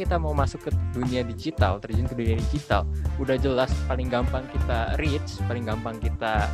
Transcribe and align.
kita 0.00 0.16
mau 0.16 0.32
masuk 0.32 0.64
ke 0.64 0.70
dunia 0.96 1.20
digital, 1.20 1.76
terjun 1.76 2.08
ke 2.08 2.16
dunia 2.16 2.40
digital, 2.40 2.88
udah 3.20 3.36
jelas 3.36 3.68
paling 3.84 4.08
gampang 4.08 4.48
kita 4.48 4.96
reach, 4.96 5.36
paling 5.44 5.68
gampang 5.68 6.00
kita 6.00 6.48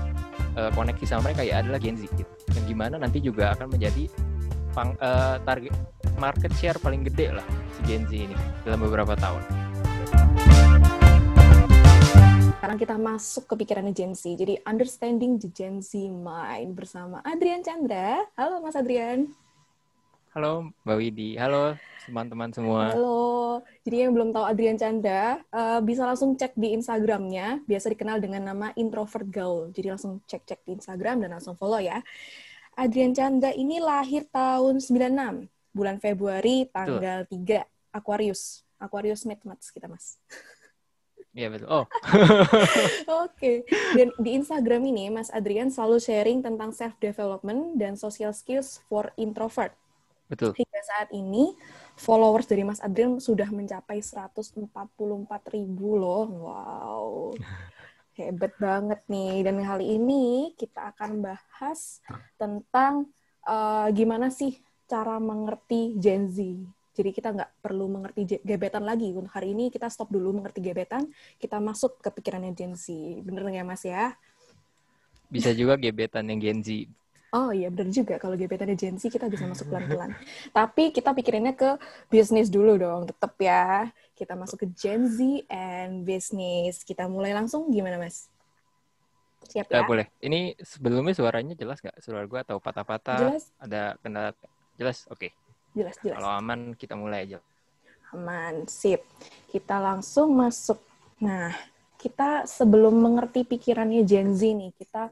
uh, 0.59 0.75
koneksi 0.75 1.07
sama 1.07 1.31
mereka 1.31 1.47
ya 1.47 1.63
adalah 1.63 1.79
Gen 1.79 1.95
Z. 1.95 2.11
Gitu. 2.11 2.27
Dan 2.51 2.63
gimana 2.67 2.99
nanti 2.99 3.23
juga 3.23 3.55
akan 3.55 3.71
menjadi 3.71 4.11
pang, 4.75 4.99
uh, 4.99 5.39
target 5.47 5.71
market 6.19 6.51
share 6.59 6.75
paling 6.83 7.07
gede 7.07 7.39
lah 7.39 7.47
si 7.71 7.87
Gen 7.87 8.03
Z 8.11 8.19
ini 8.19 8.35
dalam 8.67 8.83
beberapa 8.83 9.15
tahun. 9.15 9.39
Sekarang 12.59 12.83
kita 12.83 12.99
masuk 12.99 13.47
ke 13.47 13.55
pikirannya 13.63 13.95
Gen 13.95 14.19
Z. 14.19 14.27
Jadi 14.27 14.59
understanding 14.67 15.39
the 15.39 15.47
Gen 15.55 15.79
Z 15.79 15.95
mind 16.11 16.75
bersama 16.75 17.23
Adrian 17.23 17.63
Chandra. 17.63 18.27
Halo 18.35 18.59
Mas 18.59 18.75
Adrian. 18.75 19.31
Halo 20.35 20.75
Mbak 20.83 20.97
Widi. 20.99 21.39
Halo 21.39 21.79
teman-teman 22.07 22.51
semua. 22.55 22.95
Halo. 22.95 23.61
Jadi 23.83 23.97
yang 24.07 24.15
belum 24.15 24.31
tahu 24.31 24.45
Adrian 24.47 24.79
Chandra, 24.79 25.43
uh, 25.51 25.83
bisa 25.83 26.07
langsung 26.07 26.39
cek 26.39 26.55
di 26.55 26.73
Instagramnya. 26.79 27.67
Biasa 27.67 27.91
dikenal 27.91 28.23
dengan 28.23 28.47
nama 28.47 28.71
Introvert 28.79 29.27
Gaul. 29.27 29.75
Jadi 29.75 29.87
langsung 29.91 30.23
cek-cek 30.25 30.63
di 30.63 30.79
Instagram 30.79 31.27
dan 31.27 31.35
langsung 31.35 31.59
follow 31.59 31.83
ya. 31.83 32.01
Adrian 32.79 33.13
Chandra 33.13 33.51
ini 33.57 33.83
lahir 33.83 34.29
tahun 34.31 34.79
96, 34.79 35.51
bulan 35.75 35.97
Februari 35.99 36.69
tanggal 36.71 37.27
Tuh. 37.27 37.67
3, 37.67 37.97
Aquarius. 37.97 38.63
Aquarius 38.77 39.25
Mathematics 39.25 39.73
kita, 39.73 39.89
Mas. 39.89 40.21
Iya 41.37 41.53
betul. 41.53 41.69
Oh. 41.69 41.85
Oke. 42.09 43.29
okay. 43.29 43.57
Dan 43.93 44.09
di 44.17 44.41
Instagram 44.41 44.89
ini 44.89 45.13
Mas 45.13 45.29
Adrian 45.29 45.69
selalu 45.69 46.01
sharing 46.01 46.41
tentang 46.41 46.73
self 46.73 46.97
development 46.97 47.77
dan 47.77 47.93
social 47.93 48.33
skills 48.33 48.81
for 48.89 49.13
introvert. 49.21 49.77
Betul. 50.27 50.57
Hingga 50.59 50.81
saat 50.83 51.09
ini, 51.15 51.55
followers 51.97 52.45
dari 52.45 52.63
Mas 52.63 52.79
Adrian 52.85 53.17
sudah 53.19 53.49
mencapai 53.49 54.05
144 54.05 54.69
ribu 55.53 55.97
loh. 55.97 56.27
Wow. 56.29 57.09
Hebat 58.17 58.53
banget 58.57 59.01
nih. 59.09 59.45
Dan 59.45 59.61
kali 59.61 59.97
ini 59.97 60.53
kita 60.57 60.93
akan 60.93 61.21
bahas 61.25 62.01
tentang 62.37 63.09
uh, 63.45 63.89
gimana 63.93 64.29
sih 64.29 64.61
cara 64.87 65.17
mengerti 65.19 65.97
Gen 65.97 66.29
Z. 66.29 66.41
Jadi 66.97 67.13
kita 67.13 67.29
nggak 67.37 67.61
perlu 67.61 67.93
mengerti 67.93 68.41
gebetan 68.41 68.89
lagi. 68.89 69.13
Untuk 69.13 69.33
hari 69.33 69.53
ini 69.53 69.69
kita 69.69 69.93
stop 69.93 70.09
dulu 70.09 70.41
mengerti 70.41 70.65
gebetan, 70.65 71.05
kita 71.37 71.61
masuk 71.61 72.01
ke 72.01 72.09
pikirannya 72.09 72.57
Gen 72.57 72.73
Z. 72.73 72.89
Bener 73.21 73.45
nggak 73.45 73.69
Mas 73.69 73.85
ya? 73.85 74.17
Bisa 75.29 75.53
juga 75.53 75.77
gebetan 75.77 76.25
yang 76.33 76.41
Gen 76.41 76.61
Z. 76.65 76.89
Oh 77.35 77.51
iya 77.51 77.67
benar 77.75 77.91
juga 77.91 78.15
kalau 78.23 78.39
gebetan 78.39 78.71
Gen 78.79 79.03
Z 79.03 79.11
kita 79.11 79.27
bisa 79.27 79.51
masuk 79.51 79.67
pelan-pelan. 79.67 80.15
Tapi 80.57 80.95
kita 80.95 81.11
pikirinnya 81.11 81.59
ke 81.59 81.75
bisnis 82.07 82.47
dulu 82.47 82.79
dong, 82.79 83.11
tetap 83.11 83.35
ya. 83.43 83.91
Kita 84.15 84.39
masuk 84.39 84.63
ke 84.63 84.67
Gen 84.79 85.11
Z 85.11 85.19
and 85.51 86.07
business. 86.07 86.87
Kita 86.87 87.11
mulai 87.11 87.35
langsung 87.35 87.67
gimana 87.75 87.99
mas? 87.99 88.31
Siap 89.51 89.67
ya? 89.67 89.83
Uh, 89.83 89.87
boleh. 89.87 90.07
Ini 90.23 90.55
sebelumnya 90.63 91.15
suaranya 91.19 91.59
jelas 91.59 91.83
nggak? 91.83 91.99
Suara 91.99 92.25
gue 92.25 92.41
atau 92.41 92.57
patah-patah? 92.63 93.19
Jelas. 93.19 93.51
Ada 93.59 93.99
kendala? 93.99 94.31
Jelas? 94.79 95.03
Oke. 95.11 95.29
Okay. 95.29 95.31
Jelas, 95.77 95.97
jelas. 96.01 96.17
Kalau 96.23 96.31
aman 96.31 96.79
kita 96.79 96.95
mulai 96.95 97.27
aja. 97.27 97.39
Aman, 98.15 98.71
sip. 98.71 99.03
Kita 99.51 99.83
langsung 99.83 100.33
masuk. 100.39 100.79
Nah, 101.21 101.53
kita 101.99 102.47
sebelum 102.47 102.97
mengerti 102.97 103.43
pikirannya 103.43 104.07
Gen 104.07 104.33
Z 104.33 104.47
nih, 104.47 104.73
kita 104.79 105.11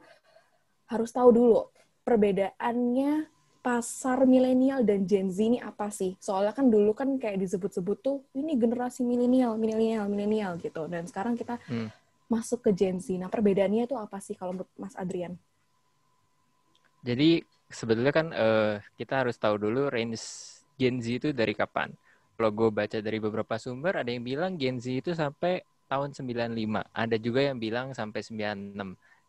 harus 0.89 1.11
tahu 1.11 1.29
dulu 1.35 1.74
perbedaannya 2.05 3.33
pasar 3.65 4.29
milenial 4.29 4.85
dan 4.85 5.09
Gen 5.09 5.33
Z 5.33 5.41
ini 5.41 5.59
apa 5.59 5.89
sih? 5.89 6.13
Soalnya 6.21 6.53
kan 6.53 6.69
dulu 6.69 6.93
kan 6.93 7.17
kayak 7.17 7.41
disebut-sebut 7.41 7.99
tuh 8.05 8.21
ini 8.37 8.61
generasi 8.61 9.01
milenial, 9.01 9.57
milenial, 9.57 10.05
milenial 10.13 10.61
gitu. 10.61 10.85
Dan 10.85 11.09
sekarang 11.09 11.33
kita 11.33 11.57
hmm. 11.65 11.89
masuk 12.29 12.61
ke 12.69 12.77
Gen 12.77 13.01
Z. 13.01 13.17
Nah, 13.17 13.33
perbedaannya 13.33 13.89
itu 13.89 13.97
apa 13.97 14.21
sih 14.21 14.37
kalau 14.37 14.53
menurut 14.53 14.71
Mas 14.77 14.93
Adrian? 15.01 15.41
Jadi 17.01 17.41
sebetulnya 17.73 18.13
kan 18.13 18.27
uh, 18.37 18.85
kita 19.01 19.25
harus 19.25 19.41
tahu 19.41 19.57
dulu 19.57 19.89
range 19.89 20.21
Gen 20.77 21.01
Z 21.01 21.25
itu 21.25 21.29
dari 21.33 21.57
kapan. 21.57 21.89
Kalau 22.37 22.51
gue 22.53 22.69
baca 22.69 22.99
dari 23.01 23.17
beberapa 23.17 23.57
sumber, 23.57 24.05
ada 24.05 24.13
yang 24.13 24.29
bilang 24.29 24.61
Gen 24.61 24.77
Z 24.77 24.93
itu 24.93 25.17
sampai 25.17 25.65
tahun 25.89 26.13
95. 26.13 26.53
Ada 26.93 27.17
juga 27.17 27.41
yang 27.41 27.57
bilang 27.57 27.97
sampai 27.97 28.21
96 28.21 28.77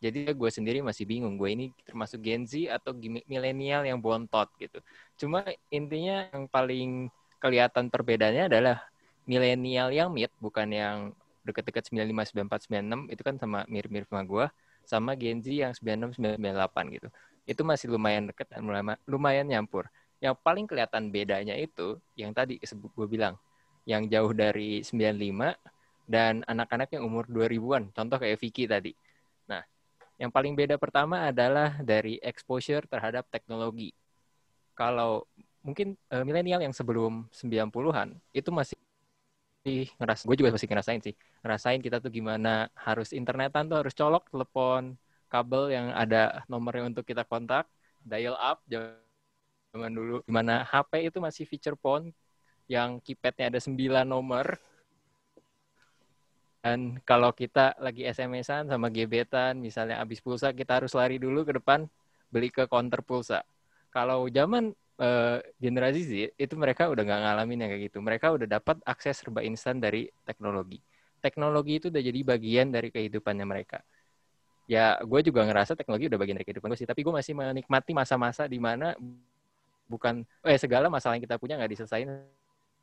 jadi 0.04 0.36
gue 0.36 0.50
sendiri 0.52 0.84
masih 0.84 1.08
bingung, 1.08 1.40
gue 1.40 1.50
ini 1.50 1.66
termasuk 1.88 2.20
Gen 2.22 2.44
Z 2.44 2.68
atau 2.68 2.92
milenial 3.26 3.88
yang 3.88 3.98
bontot 3.98 4.52
gitu. 4.60 4.80
Cuma 5.16 5.42
intinya 5.72 6.28
yang 6.30 6.46
paling 6.52 7.08
kelihatan 7.40 7.88
perbedaannya 7.88 8.52
adalah 8.52 8.84
milenial 9.26 9.90
yang 9.90 10.10
mid, 10.12 10.30
bukan 10.38 10.68
yang 10.70 10.98
deket-deket 11.46 11.90
95, 11.94 12.34
94, 12.34 12.70
96, 13.08 13.14
itu 13.14 13.22
kan 13.22 13.36
sama 13.38 13.60
mirip-mirip 13.70 14.10
sama 14.10 14.24
gue, 14.26 14.46
sama 14.86 15.12
Gen 15.18 15.42
Z 15.42 15.48
yang 15.54 15.74
96, 15.74 16.18
98 16.18 16.96
gitu. 16.96 17.08
Itu 17.46 17.62
masih 17.62 17.94
lumayan 17.94 18.30
deket 18.30 18.50
dan 18.50 18.66
lumayan 19.06 19.46
nyampur. 19.46 19.86
Yang 20.18 20.42
paling 20.42 20.66
kelihatan 20.66 21.14
bedanya 21.14 21.54
itu, 21.54 22.02
yang 22.18 22.34
tadi 22.34 22.58
gue 22.62 23.08
bilang, 23.10 23.38
yang 23.86 24.10
jauh 24.10 24.34
dari 24.34 24.82
95 24.82 25.54
dan 26.10 26.42
anak-anak 26.50 26.90
yang 26.98 27.06
umur 27.06 27.30
2000-an. 27.30 27.94
Contoh 27.94 28.18
kayak 28.18 28.42
Vicky 28.42 28.66
tadi. 28.66 28.94
Nah, 29.46 29.62
yang 30.16 30.32
paling 30.32 30.56
beda 30.56 30.80
pertama 30.80 31.28
adalah 31.28 31.76
dari 31.84 32.16
exposure 32.24 32.88
terhadap 32.88 33.28
teknologi. 33.28 33.92
Kalau 34.76 35.28
mungkin 35.66 35.98
uh, 36.14 36.22
milenial 36.22 36.62
yang 36.62 36.76
sebelum 36.76 37.26
90-an 37.34 38.16
itu 38.32 38.50
masih 38.54 38.78
ngeras 39.98 40.22
gue 40.22 40.36
juga 40.38 40.54
masih 40.54 40.70
ngerasain 40.70 41.02
sih 41.02 41.18
ngerasain 41.42 41.82
kita 41.82 41.98
tuh 41.98 42.14
gimana 42.14 42.70
harus 42.78 43.10
internetan 43.10 43.66
tuh 43.66 43.82
harus 43.82 43.98
colok 43.98 44.30
telepon 44.30 44.94
kabel 45.26 45.74
yang 45.74 45.90
ada 45.98 46.46
nomornya 46.46 46.86
untuk 46.86 47.02
kita 47.02 47.26
kontak 47.26 47.66
dial 48.06 48.38
up 48.38 48.62
zaman 48.70 49.90
dulu 49.90 50.22
gimana 50.30 50.62
HP 50.70 51.10
itu 51.10 51.18
masih 51.18 51.50
feature 51.50 51.74
phone 51.82 52.14
yang 52.70 53.02
keypadnya 53.02 53.50
ada 53.50 53.58
9 53.58 54.06
nomor 54.06 54.62
dan 56.66 56.98
kalau 57.06 57.30
kita 57.30 57.78
lagi 57.78 58.10
SMS-an 58.10 58.66
sama 58.66 58.90
gebetan, 58.90 59.62
misalnya 59.62 60.02
habis 60.02 60.18
pulsa, 60.18 60.50
kita 60.50 60.82
harus 60.82 60.98
lari 60.98 61.22
dulu 61.22 61.46
ke 61.46 61.62
depan 61.62 61.86
beli 62.34 62.50
ke 62.50 62.66
counter 62.66 63.06
pulsa. 63.06 63.46
Kalau 63.94 64.26
zaman 64.34 64.74
uh, 64.98 65.38
generasi 65.62 66.02
Z, 66.02 66.12
itu 66.42 66.58
mereka 66.58 66.90
udah 66.90 67.06
nggak 67.06 67.22
ngalamin 67.22 67.58
yang 67.62 67.70
kayak 67.70 67.84
gitu. 67.94 68.02
Mereka 68.02 68.34
udah 68.34 68.48
dapat 68.50 68.82
akses 68.82 69.22
serba 69.22 69.46
instan 69.46 69.78
dari 69.78 70.10
teknologi. 70.26 70.82
Teknologi 71.22 71.78
itu 71.78 71.94
udah 71.94 72.02
jadi 72.02 72.20
bagian 72.26 72.74
dari 72.74 72.90
kehidupannya 72.90 73.46
mereka. 73.46 73.86
Ya, 74.66 74.98
gue 75.06 75.22
juga 75.22 75.46
ngerasa 75.46 75.78
teknologi 75.78 76.10
udah 76.10 76.18
bagian 76.18 76.42
dari 76.42 76.50
kehidupan 76.50 76.74
gue 76.74 76.82
sih. 76.82 76.90
Tapi 76.90 77.06
gue 77.06 77.14
masih 77.14 77.38
menikmati 77.38 77.94
masa-masa 77.94 78.50
di 78.50 78.58
mana 78.58 78.98
bukan, 79.86 80.26
eh 80.42 80.58
segala 80.58 80.90
masalah 80.90 81.14
yang 81.14 81.30
kita 81.30 81.38
punya 81.38 81.62
nggak 81.62 81.78
diselesaikan 81.78 82.26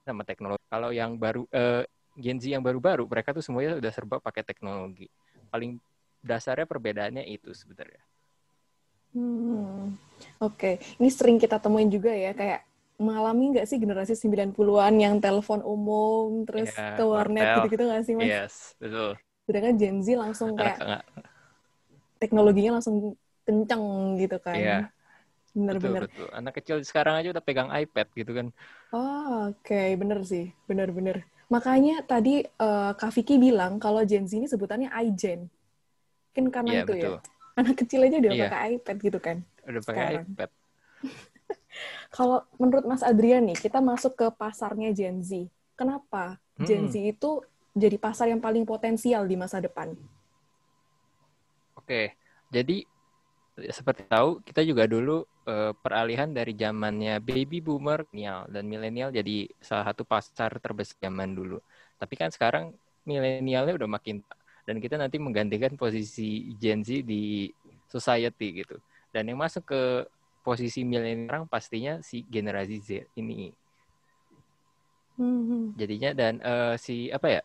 sama 0.06 0.22
teknologi. 0.22 0.62
Kalau 0.70 0.94
yang 0.94 1.18
baru, 1.18 1.50
uh, 1.50 1.82
Gen 2.16 2.38
Z 2.40 2.44
yang 2.48 2.60
baru-baru 2.60 3.08
mereka 3.08 3.32
tuh 3.32 3.40
semuanya 3.40 3.78
udah 3.80 3.92
serba 3.92 4.16
pakai 4.20 4.44
teknologi. 4.44 5.08
Paling 5.48 5.80
dasarnya 6.20 6.68
perbedaannya 6.68 7.24
itu 7.28 7.50
sebenarnya. 7.56 8.02
Hmm. 9.12 9.92
Oke, 10.40 10.80
okay. 10.80 10.96
ini 10.96 11.12
sering 11.12 11.36
kita 11.36 11.60
temuin 11.60 11.92
juga 11.92 12.08
ya 12.14 12.32
kayak 12.32 12.64
mengalami 12.96 13.52
nggak 13.52 13.66
sih 13.68 13.76
generasi 13.76 14.14
90-an 14.16 14.94
yang 14.96 15.18
telepon 15.18 15.60
umum 15.60 16.46
terus 16.46 16.70
yeah, 16.72 16.96
ke 16.96 17.04
warnet 17.04 17.44
gitu-gitu 17.60 17.84
nggak 17.84 18.04
sih 18.06 18.14
Mas? 18.16 18.30
Yes, 18.30 18.54
betul. 18.78 19.18
Sedangkan 19.44 19.74
Gen 19.76 19.98
Z 20.00 20.08
langsung 20.16 20.56
kayak 20.56 21.04
teknologinya 22.22 22.78
langsung 22.78 23.18
kenceng 23.42 24.16
gitu 24.22 24.38
kan. 24.38 24.56
Iya. 24.56 24.70
Yeah. 24.70 24.84
Bener-bener. 25.52 26.08
Betul, 26.08 26.24
betul. 26.24 26.28
Anak 26.32 26.52
kecil 26.56 26.76
sekarang 26.80 27.14
aja 27.20 27.28
udah 27.34 27.44
pegang 27.44 27.68
iPad 27.68 28.06
gitu 28.16 28.32
kan. 28.32 28.46
Oh, 28.94 29.52
oke. 29.52 29.60
Okay. 29.66 29.92
Bener 30.00 30.24
sih. 30.24 30.48
Bener-bener. 30.64 31.28
Makanya 31.52 32.00
tadi 32.08 32.40
uh, 32.56 32.96
Kak 32.96 33.12
Vicky 33.12 33.36
bilang 33.36 33.76
kalau 33.76 34.00
Gen 34.08 34.24
Z 34.24 34.40
ini 34.40 34.48
sebutannya 34.48 34.88
iGen. 35.04 35.52
Kan 36.32 36.48
karena 36.48 36.80
yeah, 36.80 36.84
itu 36.88 36.92
ya. 36.96 37.02
betul. 37.04 37.16
ya. 37.20 37.20
Anak 37.60 37.74
kecil 37.76 38.00
aja 38.08 38.16
udah 38.16 38.32
yeah. 38.32 38.42
pakai 38.48 38.60
iPad 38.80 38.96
gitu 39.04 39.18
kan. 39.20 39.36
Udah 39.68 39.82
pakai 39.84 40.04
iPad. 40.24 40.50
kalau 42.16 42.40
menurut 42.56 42.88
Mas 42.88 43.04
Adrian 43.04 43.44
nih, 43.44 43.60
kita 43.60 43.84
masuk 43.84 44.16
ke 44.16 44.26
pasarnya 44.32 44.96
Gen 44.96 45.20
Z. 45.20 45.44
Kenapa 45.76 46.40
hmm. 46.56 46.64
Gen 46.64 46.88
Z 46.88 46.96
itu 46.96 47.44
jadi 47.76 48.00
pasar 48.00 48.32
yang 48.32 48.40
paling 48.40 48.64
potensial 48.64 49.28
di 49.28 49.36
masa 49.36 49.60
depan? 49.60 49.92
Oke, 51.76 52.16
jadi 52.48 52.88
seperti 53.68 54.08
tahu 54.08 54.40
kita 54.40 54.64
juga 54.64 54.88
dulu 54.88 55.28
uh, 55.46 55.72
peralihan 55.76 56.30
dari 56.30 56.54
zamannya 56.54 57.18
baby 57.22 57.62
boomer 57.62 58.06
dan 58.48 58.64
milenial 58.66 59.10
jadi 59.10 59.48
salah 59.58 59.90
satu 59.90 60.02
pasar 60.06 60.58
terbesar 60.62 60.98
zaman 60.98 61.34
dulu. 61.34 61.58
Tapi 61.98 62.14
kan 62.18 62.30
sekarang 62.30 62.74
milenialnya 63.06 63.74
udah 63.74 63.90
makin 63.90 64.22
dan 64.62 64.78
kita 64.78 64.94
nanti 64.94 65.18
menggantikan 65.18 65.74
posisi 65.74 66.54
Gen 66.58 66.86
Z 66.86 67.02
di 67.02 67.50
society 67.90 68.62
gitu. 68.62 68.78
Dan 69.10 69.28
yang 69.28 69.42
masuk 69.42 69.66
ke 69.66 69.82
posisi 70.42 70.86
milenial 70.86 71.46
pastinya 71.50 71.98
si 72.00 72.22
generasi 72.26 72.76
Z 72.78 72.90
ini. 73.18 73.50
Hmm. 75.18 75.76
Jadinya 75.76 76.10
dan 76.16 76.40
uh, 76.40 76.74
si 76.78 77.10
apa 77.12 77.28
ya? 77.28 77.42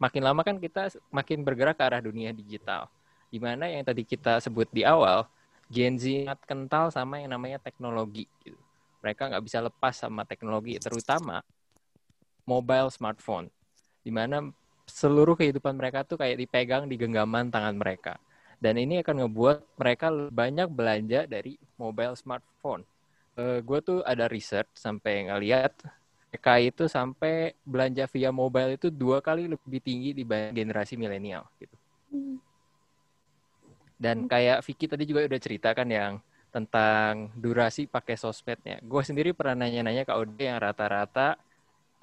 Makin 0.00 0.22
lama 0.26 0.42
kan 0.42 0.58
kita 0.58 0.90
makin 1.14 1.46
bergerak 1.46 1.78
ke 1.78 1.84
arah 1.86 2.02
dunia 2.02 2.34
digital. 2.34 2.90
Di 3.30 3.38
mana 3.38 3.70
yang 3.70 3.86
tadi 3.86 4.02
kita 4.02 4.42
sebut 4.42 4.66
di 4.74 4.82
awal, 4.82 5.24
Gen 5.68 5.96
Z 5.96 6.28
sangat 6.28 6.40
kental 6.44 6.84
sama 6.92 7.20
yang 7.20 7.32
namanya 7.32 7.58
teknologi. 7.60 8.28
Gitu. 8.44 8.58
Mereka 9.04 9.32
nggak 9.32 9.44
bisa 9.44 9.58
lepas 9.60 9.94
sama 9.96 10.24
teknologi, 10.24 10.76
terutama 10.80 11.44
mobile 12.48 12.88
smartphone. 12.92 13.48
Di 14.04 14.12
mana 14.12 14.44
seluruh 14.84 15.36
kehidupan 15.36 15.76
mereka 15.76 16.04
tuh 16.04 16.20
kayak 16.20 16.36
dipegang 16.40 16.84
di 16.88 16.96
genggaman 17.00 17.48
tangan 17.48 17.76
mereka. 17.76 18.20
Dan 18.60 18.80
ini 18.80 19.00
akan 19.04 19.24
ngebuat 19.24 19.76
mereka 19.76 20.08
banyak 20.32 20.68
belanja 20.72 21.20
dari 21.28 21.56
mobile 21.76 22.16
smartphone. 22.16 22.84
Uh, 23.34 23.58
eh, 23.58 23.60
gue 23.60 23.78
tuh 23.82 23.98
ada 24.06 24.30
research 24.30 24.70
sampai 24.78 25.26
ngeliat 25.26 25.74
mereka 26.34 26.58
itu 26.58 26.84
sampai 26.90 27.54
belanja 27.62 28.10
via 28.10 28.34
mobile 28.34 28.74
itu 28.74 28.90
dua 28.90 29.22
kali 29.22 29.46
lebih 29.46 29.78
tinggi 29.78 30.10
dibanding 30.10 30.66
generasi 30.66 30.98
milenial 30.98 31.46
gitu. 31.62 31.76
Hmm. 32.10 32.42
Dan 34.04 34.28
kayak 34.28 34.60
Vicky 34.60 34.84
tadi 34.84 35.08
juga 35.08 35.24
udah 35.24 35.40
ceritakan 35.40 35.88
yang 35.88 36.12
tentang 36.52 37.32
durasi 37.32 37.88
pakai 37.88 38.20
sosmednya. 38.20 38.76
Gue 38.84 39.00
sendiri 39.00 39.32
pernah 39.32 39.64
nanya-nanya 39.64 40.04
ke 40.04 40.12
Ode 40.12 40.44
yang 40.44 40.60
rata-rata 40.60 41.40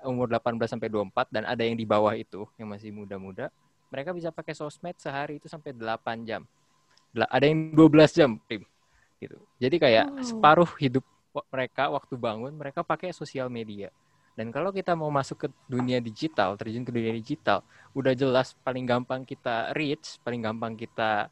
umur 0.02 0.26
18 0.34 0.58
sampai 0.66 0.90
24 0.90 1.30
dan 1.30 1.44
ada 1.46 1.62
yang 1.62 1.78
di 1.78 1.86
bawah 1.86 2.18
itu 2.18 2.50
yang 2.58 2.74
masih 2.74 2.90
muda-muda, 2.90 3.54
mereka 3.94 4.10
bisa 4.18 4.34
pakai 4.34 4.58
sosmed 4.58 4.98
sehari 4.98 5.38
itu 5.38 5.46
sampai 5.46 5.78
8 5.78 6.26
jam. 6.26 6.42
Ada 7.14 7.46
yang 7.46 7.70
12 7.78 8.18
jam, 8.18 8.42
Prim. 8.50 8.66
Gitu. 9.22 9.38
Jadi 9.62 9.76
kayak 9.78 10.10
oh. 10.10 10.26
separuh 10.26 10.72
hidup 10.82 11.06
mereka 11.54 11.88
waktu 11.94 12.18
bangun 12.18 12.52
mereka 12.58 12.82
pakai 12.82 13.14
sosial 13.14 13.48
media. 13.48 13.94
Dan 14.34 14.50
kalau 14.50 14.72
kita 14.72 14.96
mau 14.96 15.12
masuk 15.12 15.46
ke 15.46 15.48
dunia 15.68 16.00
digital, 16.00 16.56
terjun 16.56 16.88
ke 16.88 16.92
dunia 16.92 17.14
digital, 17.14 17.62
udah 17.92 18.16
jelas 18.16 18.56
paling 18.64 18.88
gampang 18.88 19.28
kita 19.28 19.76
reach, 19.76 20.18
paling 20.24 20.40
gampang 20.40 20.74
kita 20.74 21.28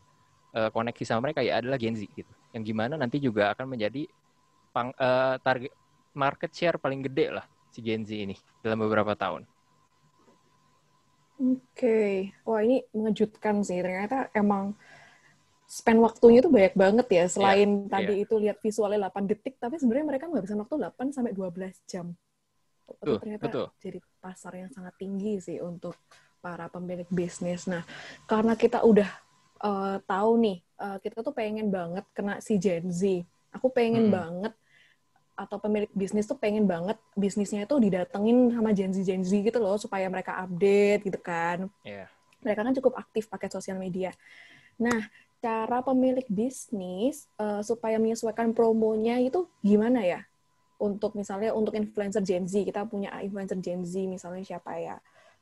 uh, 0.55 0.69
koneksi 0.73 1.03
sama 1.05 1.29
mereka 1.29 1.45
ya 1.45 1.61
adalah 1.61 1.77
Gen 1.77 1.97
Z 1.97 2.05
gitu. 2.13 2.33
Yang 2.55 2.63
gimana 2.73 2.93
nanti 2.97 3.17
juga 3.21 3.53
akan 3.53 3.77
menjadi 3.77 4.05
pang, 4.73 4.93
uh, 4.97 5.37
target 5.41 5.73
market 6.13 6.51
share 6.53 6.77
paling 6.81 7.05
gede 7.05 7.33
lah 7.33 7.45
si 7.69 7.79
Gen 7.85 8.05
Z 8.05 8.11
ini 8.13 8.35
dalam 8.65 8.81
beberapa 8.81 9.13
tahun. 9.13 9.45
Oke, 11.39 11.63
okay. 11.71 12.13
wah 12.43 12.59
ini 12.59 12.83
mengejutkan 12.91 13.63
sih. 13.63 13.79
Ternyata 13.79 14.27
emang 14.35 14.75
spend 15.63 16.03
waktunya 16.03 16.43
tuh 16.43 16.51
banyak 16.51 16.75
banget 16.75 17.07
ya. 17.07 17.25
Selain 17.31 17.87
yeah, 17.87 17.87
tadi 17.87 18.13
yeah. 18.19 18.23
itu 18.27 18.35
lihat 18.35 18.57
visualnya 18.59 19.07
8 19.07 19.23
detik, 19.31 19.55
tapi 19.55 19.79
sebenarnya 19.79 20.07
mereka 20.09 20.27
nggak 20.27 20.43
bisa 20.43 20.59
waktu 20.59 20.75
8 20.91 21.15
sampai 21.15 21.31
12 21.31 21.71
jam. 21.87 22.11
Itu 22.89 23.21
ternyata 23.21 23.45
betul. 23.47 23.65
jadi 23.79 23.99
pasar 24.19 24.51
yang 24.59 24.69
sangat 24.73 24.97
tinggi 24.99 25.39
sih 25.39 25.63
untuk 25.63 25.95
para 26.43 26.67
pemilik 26.67 27.07
bisnis. 27.07 27.71
Nah, 27.71 27.87
karena 28.27 28.59
kita 28.59 28.83
udah 28.83 29.07
uh, 29.63 29.97
tahu 30.03 30.31
nih, 30.39 30.57
uh, 30.79 30.97
kita 30.99 31.23
tuh 31.23 31.35
pengen 31.35 31.67
banget 31.71 32.05
kena 32.15 32.39
si 32.39 32.59
Gen 32.59 32.89
Z. 32.91 33.23
Aku 33.55 33.71
pengen 33.73 34.09
hmm. 34.09 34.13
banget 34.13 34.53
atau 35.39 35.55
pemilik 35.55 35.87
bisnis 35.95 36.27
tuh 36.27 36.35
pengen 36.35 36.67
banget 36.67 36.99
bisnisnya 37.15 37.63
itu 37.63 37.79
didatengin 37.79 38.51
sama 38.51 38.75
Gen 38.75 38.91
Z 38.91 39.07
Gen 39.07 39.23
Z 39.23 39.31
gitu 39.31 39.55
loh 39.63 39.79
supaya 39.79 40.11
mereka 40.11 40.35
update 40.35 41.07
gitu 41.07 41.19
kan. 41.23 41.71
Yeah. 41.87 42.11
Mereka 42.43 42.59
kan 42.59 42.75
cukup 42.75 42.93
aktif 42.99 43.31
pakai 43.31 43.47
sosial 43.47 43.79
media. 43.79 44.11
Nah, 44.75 45.07
cara 45.39 45.79
pemilik 45.79 46.27
bisnis 46.27 47.27
uh, 47.39 47.63
supaya 47.63 47.95
menyesuaikan 47.95 48.51
promonya 48.51 49.19
itu 49.23 49.47
gimana 49.63 50.03
ya? 50.03 50.27
Untuk 50.79 51.15
misalnya 51.15 51.55
untuk 51.55 51.75
influencer 51.75 52.23
Gen 52.23 52.47
Z, 52.47 52.63
kita 52.67 52.83
punya 52.87 53.15
influencer 53.23 53.59
Gen 53.63 53.87
Z 53.87 53.95
misalnya 54.07 54.43
siapa 54.43 54.75
ya? 54.75 54.99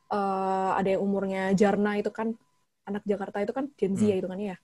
Uh, 0.08 0.78
ada 0.78 0.94
yang 0.94 1.02
umurnya 1.04 1.52
Jarna 1.58 1.98
itu 1.98 2.14
kan 2.14 2.38
anak 2.88 3.04
Jakarta 3.04 3.44
itu 3.44 3.52
kan 3.52 3.68
Gen 3.76 3.94
Z 3.94 4.02
hmm. 4.02 4.12
ya 4.12 4.16
itu 4.16 4.28
kan 4.32 4.40
ya. 4.40 4.56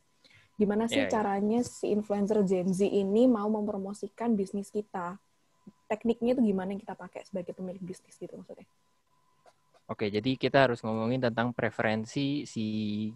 Gimana 0.55 0.87
sih 0.87 1.03
yeah, 1.03 1.09
iya. 1.09 1.13
caranya 1.13 1.59
yeah. 1.61 1.67
si 1.67 1.85
influencer 1.91 2.39
Gen 2.47 2.71
Z 2.71 2.87
ini 2.87 3.27
mau 3.27 3.51
mempromosikan 3.51 4.33
bisnis 4.39 4.71
kita? 4.71 5.19
Tekniknya 5.91 6.39
itu 6.39 6.41
gimana 6.41 6.71
yang 6.71 6.81
kita 6.81 6.95
pakai 6.95 7.27
sebagai 7.27 7.51
pemilik 7.51 7.83
bisnis 7.83 8.15
gitu 8.15 8.33
maksudnya? 8.39 8.65
Oke, 9.91 10.07
jadi 10.07 10.39
kita 10.39 10.71
harus 10.71 10.79
ngomongin 10.79 11.19
tentang 11.19 11.51
preferensi 11.51 12.47
si 12.47 12.65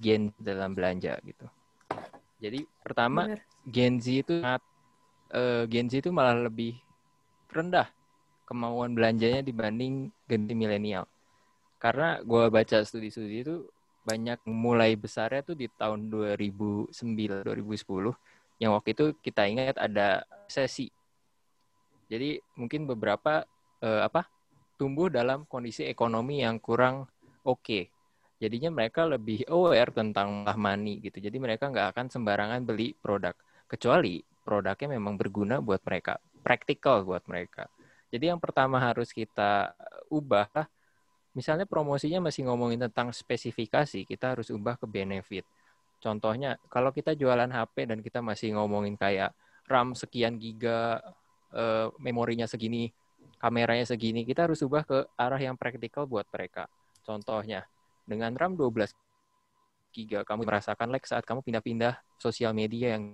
Gen 0.04 0.36
dalam 0.36 0.76
belanja 0.76 1.16
gitu. 1.24 1.48
Jadi 2.38 2.68
pertama 2.84 3.26
Bener. 3.32 3.42
Gen 3.66 3.98
Z 4.04 4.06
itu 4.28 4.34
sangat 4.44 4.64
uh, 5.32 5.64
Gen 5.66 5.88
Z 5.88 6.04
itu 6.04 6.12
malah 6.12 6.36
lebih 6.38 6.76
rendah 7.50 7.88
kemauan 8.48 8.96
belanjanya 8.96 9.44
dibanding 9.44 10.12
gen 10.28 10.48
milenial. 10.48 11.08
Karena 11.78 12.20
gue 12.24 12.48
baca 12.48 12.82
studi-studi 12.82 13.44
itu 13.44 13.56
banyak 14.08 14.40
mulai 14.48 14.96
besarnya 14.96 15.44
tuh 15.44 15.60
di 15.60 15.68
tahun 15.68 16.08
2009 16.08 16.96
2010 17.44 18.64
yang 18.64 18.72
waktu 18.72 18.96
itu 18.96 19.06
kita 19.20 19.44
ingat 19.52 19.76
ada 19.76 20.24
sesi 20.48 20.88
jadi 22.08 22.40
mungkin 22.56 22.88
beberapa 22.88 23.44
uh, 23.84 24.02
apa 24.08 24.26
tumbuh 24.80 25.12
dalam 25.12 25.44
kondisi 25.46 25.84
ekonomi 25.84 26.42
yang 26.42 26.58
kurang 26.64 27.06
oke. 27.44 27.62
Okay. 27.64 27.84
jadinya 28.38 28.70
mereka 28.70 29.02
lebih 29.10 29.50
aware 29.50 29.90
tentang 29.90 30.46
money 30.62 31.02
gitu. 31.02 31.18
Jadi 31.18 31.42
mereka 31.42 31.74
nggak 31.74 31.98
akan 31.98 32.06
sembarangan 32.14 32.62
beli 32.70 32.94
produk. 32.94 33.34
Kecuali 33.66 34.22
produknya 34.46 34.94
memang 34.94 35.18
berguna 35.18 35.58
buat 35.58 35.82
mereka 35.82 36.22
praktikal 36.46 37.02
buat 37.02 37.26
mereka. 37.26 37.66
Jadi 38.14 38.30
yang 38.30 38.38
pertama 38.38 38.78
harus 38.78 39.10
kita 39.10 39.74
ubah 40.14 40.70
misalnya 41.38 41.70
promosinya 41.70 42.18
masih 42.26 42.50
ngomongin 42.50 42.90
tentang 42.90 43.14
spesifikasi, 43.14 44.10
kita 44.10 44.34
harus 44.34 44.50
ubah 44.50 44.74
ke 44.82 44.90
benefit. 44.90 45.46
Contohnya, 46.02 46.58
kalau 46.74 46.90
kita 46.90 47.14
jualan 47.14 47.46
HP 47.46 47.86
dan 47.86 48.02
kita 48.02 48.26
masih 48.26 48.58
ngomongin 48.58 48.98
kayak 48.98 49.38
RAM 49.70 49.94
sekian 49.94 50.42
giga, 50.42 50.98
uh, 51.54 51.94
memorinya 52.02 52.50
segini, 52.50 52.90
kameranya 53.38 53.86
segini, 53.86 54.26
kita 54.26 54.50
harus 54.50 54.66
ubah 54.66 54.82
ke 54.82 54.98
arah 55.14 55.38
yang 55.38 55.54
praktikal 55.54 56.10
buat 56.10 56.26
mereka. 56.34 56.66
Contohnya, 57.06 57.70
dengan 58.10 58.34
RAM 58.34 58.58
12 58.58 58.90
giga, 59.94 60.26
kamu 60.26 60.42
merasakan 60.42 60.90
lag 60.90 61.06
saat 61.06 61.22
kamu 61.22 61.46
pindah-pindah 61.46 62.02
sosial 62.18 62.58
media 62.58 62.98
yang 62.98 63.14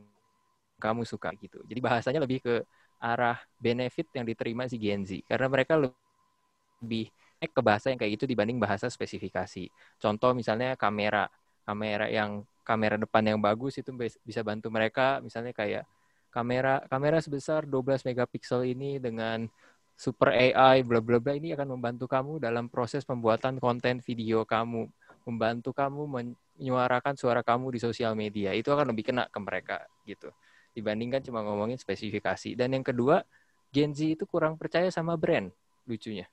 kamu 0.80 1.04
suka 1.04 1.32
gitu. 1.40 1.60
Jadi 1.68 1.80
bahasanya 1.80 2.24
lebih 2.24 2.40
ke 2.44 2.56
arah 3.04 3.40
benefit 3.60 4.08
yang 4.16 4.24
diterima 4.24 4.64
si 4.72 4.80
Gen 4.80 5.04
Z 5.04 5.28
karena 5.28 5.48
mereka 5.52 5.76
lebih 5.76 7.12
ke 7.52 7.62
bahasa 7.66 7.92
yang 7.92 8.00
kayak 8.00 8.16
gitu 8.16 8.30
dibanding 8.30 8.62
bahasa 8.62 8.88
spesifikasi. 8.88 9.68
Contoh 10.00 10.32
misalnya 10.32 10.80
kamera, 10.80 11.28
kamera 11.68 12.08
yang 12.08 12.48
kamera 12.64 12.96
depan 12.96 13.24
yang 13.28 13.40
bagus 13.44 13.76
itu 13.76 13.92
bisa 14.24 14.40
bantu 14.40 14.72
mereka 14.72 15.20
misalnya 15.20 15.52
kayak 15.52 15.84
kamera 16.32 16.80
kamera 16.88 17.20
sebesar 17.20 17.68
12 17.68 18.08
megapiksel 18.08 18.64
ini 18.64 19.04
dengan 19.04 19.52
super 19.94 20.34
AI 20.34 20.82
bla 20.82 21.00
bla 21.00 21.22
bla 21.22 21.38
ini 21.38 21.54
akan 21.54 21.78
membantu 21.78 22.10
kamu 22.10 22.42
dalam 22.42 22.66
proses 22.68 23.06
pembuatan 23.06 23.62
konten 23.62 24.02
video 24.02 24.42
kamu, 24.42 24.90
membantu 25.30 25.70
kamu 25.72 26.04
menyuarakan 26.10 27.14
suara 27.14 27.46
kamu 27.46 27.78
di 27.78 27.80
sosial 27.80 28.18
media. 28.18 28.52
Itu 28.58 28.74
akan 28.74 28.90
lebih 28.90 29.14
kena 29.14 29.30
ke 29.30 29.40
mereka 29.40 29.86
gitu. 30.10 30.34
Dibandingkan 30.74 31.22
cuma 31.22 31.46
ngomongin 31.46 31.78
spesifikasi. 31.78 32.58
Dan 32.58 32.74
yang 32.74 32.82
kedua, 32.82 33.22
Gen 33.70 33.94
Z 33.94 34.18
itu 34.18 34.26
kurang 34.26 34.58
percaya 34.58 34.90
sama 34.90 35.14
brand 35.14 35.54
lucunya. 35.86 36.26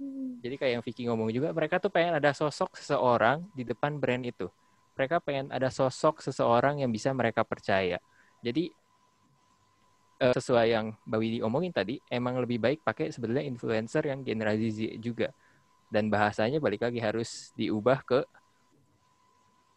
Hmm. 0.00 0.40
Jadi 0.40 0.56
kayak 0.56 0.72
yang 0.80 0.84
Vicky 0.84 1.04
ngomong 1.04 1.28
juga, 1.28 1.52
mereka 1.52 1.76
tuh 1.76 1.92
pengen 1.92 2.16
ada 2.16 2.32
sosok 2.32 2.72
seseorang 2.80 3.44
di 3.52 3.68
depan 3.68 4.00
brand 4.00 4.24
itu. 4.24 4.48
Mereka 4.96 5.20
pengen 5.20 5.52
ada 5.52 5.68
sosok 5.68 6.24
seseorang 6.24 6.80
yang 6.80 6.88
bisa 6.88 7.12
mereka 7.12 7.44
percaya. 7.44 8.00
Jadi 8.40 8.72
uh, 10.24 10.32
sesuai 10.32 10.66
yang 10.72 10.96
Mbak 11.04 11.18
Widi 11.20 11.38
omongin 11.44 11.72
tadi, 11.76 12.00
emang 12.08 12.40
lebih 12.40 12.56
baik 12.56 12.80
pakai 12.80 13.12
sebenarnya 13.12 13.44
influencer 13.44 14.08
yang 14.08 14.24
generasi 14.24 14.66
Z 14.72 14.80
juga. 15.04 15.28
Dan 15.92 16.08
bahasanya 16.08 16.56
balik 16.64 16.80
lagi 16.80 16.96
harus 17.04 17.52
diubah 17.52 18.00
ke 18.00 18.24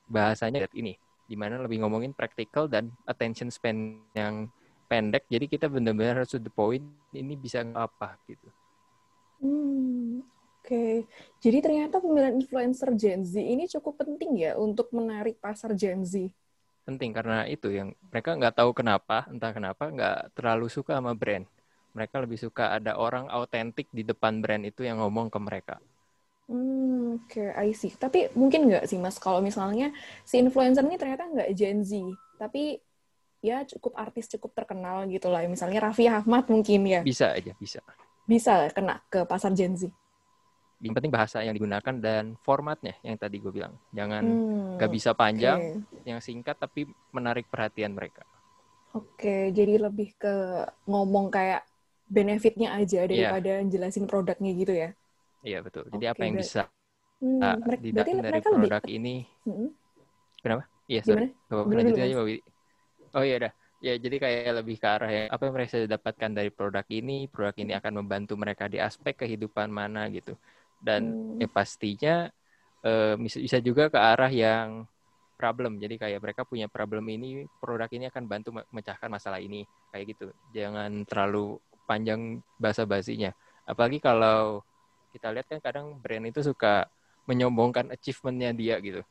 bahasanya 0.07 0.71
ini, 0.71 0.95
di 1.27 1.35
mana 1.35 1.59
lebih 1.59 1.83
ngomongin 1.83 2.15
practical 2.15 2.71
dan 2.71 2.95
attention 3.03 3.51
span 3.51 3.99
yang 4.15 4.47
pendek. 4.87 5.27
Jadi 5.27 5.51
kita 5.51 5.67
benar-benar 5.67 6.23
harus 6.23 6.31
to 6.31 6.39
the 6.39 6.53
point, 6.53 6.85
ini 7.11 7.35
bisa 7.35 7.59
apa 7.75 8.15
gitu. 8.29 8.47
Hmm, 9.43 10.23
oke. 10.23 10.63
Okay. 10.63 10.93
Jadi 11.43 11.57
ternyata 11.59 11.99
pemilihan 11.99 12.39
influencer 12.39 12.95
Gen 12.95 13.27
Z 13.27 13.35
ini 13.35 13.67
cukup 13.67 13.99
penting 13.99 14.39
ya 14.39 14.55
untuk 14.55 14.87
menarik 14.95 15.35
pasar 15.43 15.75
Gen 15.75 16.07
Z. 16.07 16.31
Penting 16.87 17.11
karena 17.11 17.43
itu 17.51 17.67
yang 17.67 17.91
mereka 18.07 18.39
nggak 18.39 18.55
tahu 18.55 18.71
kenapa, 18.71 19.27
entah 19.27 19.51
kenapa 19.51 19.91
nggak 19.91 20.31
terlalu 20.31 20.71
suka 20.71 20.95
sama 20.95 21.11
brand. 21.11 21.43
Mereka 21.91 22.23
lebih 22.23 22.39
suka 22.39 22.71
ada 22.71 22.95
orang 22.95 23.27
autentik 23.27 23.91
di 23.91 24.07
depan 24.07 24.39
brand 24.39 24.63
itu 24.63 24.87
yang 24.87 25.03
ngomong 25.03 25.27
ke 25.27 25.39
mereka. 25.43 25.75
Hmm, 26.47 27.19
oke, 27.19 27.27
okay, 27.27 27.51
I 27.59 27.75
see. 27.75 27.91
Tapi 27.91 28.31
mungkin 28.35 28.71
nggak 28.71 28.87
sih 28.87 28.99
mas, 28.99 29.19
kalau 29.19 29.43
misalnya 29.43 29.91
si 30.23 30.39
influencer 30.39 30.87
ini 30.87 30.95
ternyata 30.95 31.27
nggak 31.27 31.51
Gen 31.51 31.83
Z, 31.83 31.99
tapi 32.39 32.79
ya 33.43 33.67
cukup 33.67 33.99
artis 33.99 34.31
cukup 34.31 34.55
terkenal 34.55 35.03
gitu 35.11 35.27
lah. 35.27 35.43
Misalnya 35.51 35.83
Raffi 35.83 36.07
Ahmad 36.07 36.47
mungkin 36.47 36.87
ya. 36.87 37.03
Bisa 37.03 37.35
aja, 37.35 37.51
bisa 37.59 37.83
bisa 38.31 38.53
kena 38.75 38.95
ke 39.11 39.19
pasar 39.31 39.51
Gen 39.57 39.73
Z? 39.79 39.81
yang 40.83 40.93
penting 40.97 41.13
bahasa 41.15 41.37
yang 41.45 41.55
digunakan 41.57 41.95
dan 42.05 42.23
formatnya 42.45 42.93
yang 43.07 43.15
tadi 43.17 43.35
gue 43.43 43.51
bilang 43.57 43.73
jangan 43.97 44.23
Hmm, 44.23 44.37
nggak 44.75 44.91
bisa 44.95 45.11
panjang 45.21 45.61
Oke. 45.61 45.83
yang 46.09 46.19
singkat 46.19 46.55
tapi 46.59 46.81
menarik 47.15 47.45
perhatian 47.47 47.95
mereka 47.97 48.21
Oke, 48.99 49.33
jadi 49.57 49.73
lebih 49.85 50.09
ke 50.21 50.33
ngomong 50.89 51.25
kayak 51.35 51.61
benefitnya 52.15 52.67
aja 52.79 52.99
daripada 53.11 53.51
jelasin 53.73 54.05
produknya 54.09 54.51
gitu 54.61 54.73
ya. 54.83 54.89
iya 55.47 55.57
betul 55.65 55.83
jadi 55.93 56.05
Oke, 56.05 56.09
apa 56.13 56.21
yang 56.27 56.35
bisa 56.41 56.59
Hmm, 57.21 57.45
uh, 57.45 57.57
mereka, 57.63 57.85
berarti 57.95 58.11
didapat 58.11 58.19
dari 58.25 58.39
mereka 58.39 58.47
lebih 58.55 58.71
produk 58.71 58.83
ini 58.97 59.15
Hmm, 59.45 59.69
iya 60.91 61.01
sorry 61.07 61.23
gimana? 61.25 61.27
Lanjutin 61.77 62.03
dulu, 62.03 62.05
aja. 62.05 62.15
Mbak 62.17 62.27
oh 63.17 63.23
iya 63.27 63.35
dah 63.43 63.53
ya 63.85 63.91
jadi 64.03 64.15
kayak 64.23 64.41
lebih 64.63 64.75
ke 64.81 64.87
arah 64.95 65.09
yang 65.15 65.25
apa 65.33 65.41
yang 65.45 65.53
mereka 65.55 65.69
bisa 65.75 65.81
dapatkan 65.95 66.31
dari 66.37 66.49
produk 66.57 66.85
ini 66.97 67.13
produk 67.33 67.55
ini 67.63 67.71
akan 67.79 67.93
membantu 67.99 68.33
mereka 68.43 68.65
di 68.73 68.77
aspek 68.87 69.13
kehidupan 69.21 69.67
mana 69.79 69.99
gitu. 70.15 70.31
Dan 70.87 71.01
Hmm, 71.01 71.41
ya 71.41 71.47
pastinya 71.57 72.11
eh, 72.85 73.13
bisa 73.45 73.59
juga 73.67 73.83
ke 73.93 73.99
arah 73.99 74.31
yang 74.43 74.69
problem. 75.39 75.71
Jadi 75.83 75.95
kayak 76.01 76.19
mereka 76.23 76.43
punya 76.51 76.67
problem 76.71 77.05
ini 77.15 77.27
produk 77.61 77.89
ini 77.95 78.05
akan 78.11 78.23
bantu 78.31 78.49
me- 78.55 78.67
memecahkan 78.73 79.09
masalah 79.11 79.39
ini. 79.43 79.57
Kayak 79.91 80.05
gitu. 80.15 80.25
Jangan 80.55 80.91
terlalu 81.09 81.59
panjang 81.89 82.39
bahasa 82.61 82.83
basinya 82.87 83.31
apalagi 83.69 83.99
kalau 84.03 84.63
kita 85.13 85.27
lihat 85.35 85.47
kan 85.51 85.59
kadang 85.63 85.87
brand 86.03 86.25
itu 86.31 86.41
suka 86.43 86.87
menyombongkan 87.29 87.87
achievementnya 87.95 88.51
dia 88.55 88.75
gitu. 88.83 89.01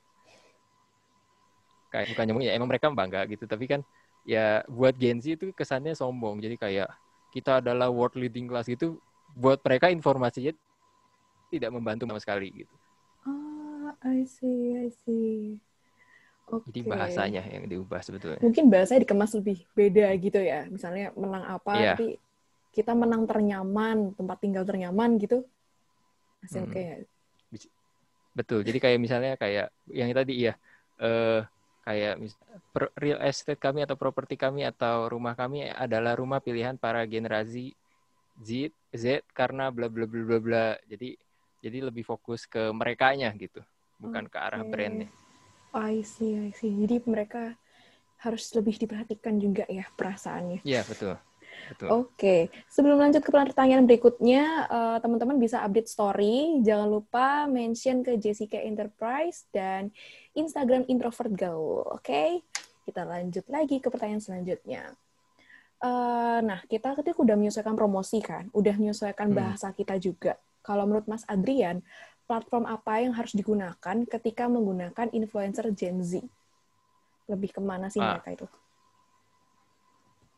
Kayak 1.92 2.06
bukan 2.10 2.24
nyombong 2.26 2.44
ya 2.48 2.52
emang 2.56 2.70
mereka 2.72 2.88
bangga 3.00 3.20
gitu. 3.32 3.44
Tapi 3.44 3.64
kan 3.72 3.80
ya 4.22 4.62
buat 4.70 4.94
Gen 4.94 5.18
Z 5.18 5.34
itu 5.38 5.50
kesannya 5.54 5.94
sombong 5.98 6.38
jadi 6.38 6.56
kayak 6.58 6.88
kita 7.34 7.58
adalah 7.64 7.88
world 7.90 8.14
leading 8.14 8.46
class 8.46 8.68
gitu 8.68 8.98
buat 9.34 9.58
mereka 9.64 9.88
informasinya 9.90 10.52
tidak 11.52 11.70
membantu 11.74 12.08
sama 12.08 12.20
sekali 12.22 12.48
gitu 12.64 12.74
Ah, 13.26 13.94
I 14.02 14.24
see, 14.26 14.74
I 14.78 14.88
see. 14.90 15.58
Oke. 16.50 16.66
jadi 16.70 16.80
bahasanya 16.86 17.42
yang 17.46 17.64
diubah 17.70 18.00
sebetulnya 18.02 18.38
Mungkin 18.42 18.64
bahasanya 18.70 19.00
dikemas 19.06 19.32
lebih 19.38 19.58
beda 19.78 20.06
gitu 20.18 20.38
ya. 20.42 20.66
Misalnya 20.70 21.14
menang 21.14 21.44
apa, 21.46 21.72
Iya. 21.78 21.94
tapi 21.94 22.06
kita 22.74 22.92
menang 22.98 23.22
ternyaman, 23.30 24.14
tempat 24.18 24.36
tinggal 24.42 24.64
ternyaman 24.66 25.10
gitu. 25.22 25.46
Masih 26.42 26.60
Hmm. 26.62 26.66
oke 26.66 26.80
ya? 26.80 26.96
betul 28.32 28.64
jadi 28.64 28.78
kayak 28.80 28.98
misalnya 29.04 29.30
kayak 29.36 29.66
yang 29.92 30.08
tadi 30.16 30.32
ya 30.48 30.52
eh 31.02 31.44
kayak 31.82 32.14
real 32.94 33.18
estate 33.26 33.58
kami 33.58 33.82
atau 33.82 33.98
properti 33.98 34.38
kami 34.38 34.62
atau 34.62 35.10
rumah 35.10 35.34
kami 35.34 35.66
adalah 35.66 36.14
rumah 36.14 36.38
pilihan 36.38 36.78
para 36.78 37.02
generasi 37.04 37.74
Z 38.38 38.70
Z 38.94 39.26
karena 39.34 39.68
bla 39.68 39.90
bla 39.90 40.06
bla 40.06 40.22
bla 40.22 40.38
bla 40.38 40.66
jadi 40.86 41.18
jadi 41.62 41.78
lebih 41.90 42.06
fokus 42.06 42.46
ke 42.46 42.70
merekanya 42.70 43.34
gitu 43.34 43.60
bukan 43.98 44.30
ke 44.30 44.38
arah 44.38 44.62
brandnya 44.62 45.10
I 45.72 46.04
see, 46.04 46.36
I 46.36 46.52
see. 46.52 46.68
Jadi 46.68 47.00
mereka 47.08 47.56
harus 48.20 48.44
lebih 48.52 48.76
diperhatikan 48.76 49.40
juga 49.40 49.64
ya 49.66 49.88
perasaannya. 49.96 50.60
iya 50.62 50.84
betul 50.84 51.16
betul 51.70 51.88
Oke, 51.92 52.36
sebelum 52.66 52.98
lanjut 52.98 53.22
ke 53.22 53.30
pertanyaan 53.30 53.84
berikutnya, 53.86 54.42
eh, 54.66 54.98
teman-teman 54.98 55.36
bisa 55.36 55.60
update 55.62 55.86
story. 55.86 56.58
Jangan 56.64 56.88
lupa 56.88 57.44
mention 57.46 58.02
ke 58.02 58.16
Jessica 58.16 58.58
Enterprise 58.58 59.46
dan 59.52 59.92
Instagram 60.32 60.88
Introvert 60.88 61.32
Gaul. 61.36 61.84
Oke, 61.92 62.42
kita 62.82 63.06
lanjut 63.06 63.46
lagi 63.52 63.78
ke 63.78 63.92
pertanyaan 63.92 64.22
selanjutnya. 64.22 64.94
Eh, 65.82 66.38
nah, 66.46 66.62
kita 66.70 66.94
ketika 66.94 67.18
udah 67.18 67.34
menyesuaikan 67.34 67.74
promosi 67.74 68.22
kan, 68.22 68.46
udah 68.54 68.74
menyesuaikan 68.78 69.34
Hmm. 69.34 69.38
bahasa 69.38 69.74
kita 69.74 69.98
juga. 69.98 70.38
Kalau 70.62 70.86
menurut 70.86 71.10
Mas 71.10 71.26
Adrian, 71.26 71.82
platform 72.30 72.70
apa 72.70 73.02
yang 73.02 73.12
harus 73.18 73.34
digunakan 73.34 73.96
ketika 74.06 74.46
menggunakan 74.46 75.10
influencer 75.10 75.66
Gen 75.74 75.98
Z? 76.06 76.22
Lebih 77.26 77.50
ke 77.50 77.60
mana 77.60 77.90
sih 77.90 77.98
Ah. 77.98 78.14
mereka 78.14 78.30
itu? 78.30 78.46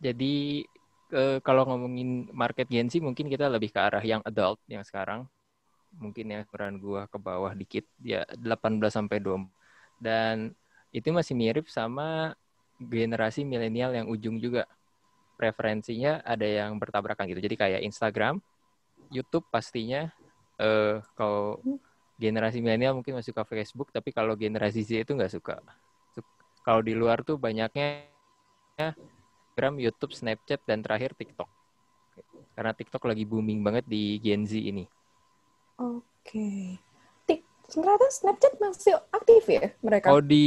Jadi 0.00 0.64
eh, 1.14 1.38
kalau 1.46 1.62
ngomongin 1.68 2.28
market 2.34 2.66
Gen 2.70 2.88
Z 2.92 2.98
mungkin 3.02 3.26
kita 3.32 3.46
lebih 3.50 3.70
ke 3.74 3.80
arah 3.80 4.02
yang 4.04 4.22
adult 4.26 4.58
yang 4.68 4.82
sekarang. 4.86 5.26
Mungkin 5.94 6.26
yang 6.32 6.42
ukuran 6.46 6.76
gua 6.82 7.06
ke 7.06 7.18
bawah 7.22 7.52
dikit 7.54 7.86
ya 8.02 8.26
18 8.38 8.92
sampai 8.94 9.18
20. 9.22 9.50
Dan 9.98 10.52
itu 10.94 11.08
masih 11.14 11.34
mirip 11.38 11.66
sama 11.70 12.34
generasi 12.78 13.42
milenial 13.46 13.94
yang 13.94 14.06
ujung 14.10 14.38
juga. 14.42 14.66
Preferensinya 15.38 16.22
ada 16.22 16.46
yang 16.46 16.78
bertabrakan 16.78 17.26
gitu. 17.30 17.42
Jadi 17.42 17.56
kayak 17.58 17.80
Instagram, 17.86 18.38
YouTube 19.10 19.46
pastinya 19.50 20.10
eh 20.60 21.02
kalau 21.18 21.58
generasi 22.18 22.62
milenial 22.62 22.94
mungkin 22.98 23.18
masih 23.18 23.34
suka 23.34 23.42
Facebook, 23.46 23.90
tapi 23.94 24.10
kalau 24.14 24.34
generasi 24.38 24.82
Z 24.86 25.04
itu 25.06 25.12
nggak 25.18 25.32
suka. 25.34 25.58
Suk- 26.14 26.30
Kalau 26.66 26.80
di 26.84 26.94
luar 26.94 27.22
tuh 27.26 27.36
banyaknya 27.38 28.04
Instagram, 29.54 29.78
YouTube, 29.78 30.10
Snapchat, 30.10 30.66
dan 30.66 30.82
terakhir 30.82 31.14
TikTok. 31.14 31.46
Karena 32.58 32.74
TikTok 32.74 33.06
lagi 33.06 33.22
booming 33.22 33.62
banget 33.62 33.86
di 33.86 34.18
Gen 34.18 34.42
Z 34.42 34.58
ini. 34.58 34.82
Oke. 35.78 36.74
Tik, 37.22 37.46
ternyata 37.70 38.02
Snapchat 38.10 38.58
masih 38.58 38.98
aktif 39.14 39.46
ya 39.46 39.70
mereka? 39.78 40.10
Kalau 40.10 40.26
di 40.26 40.46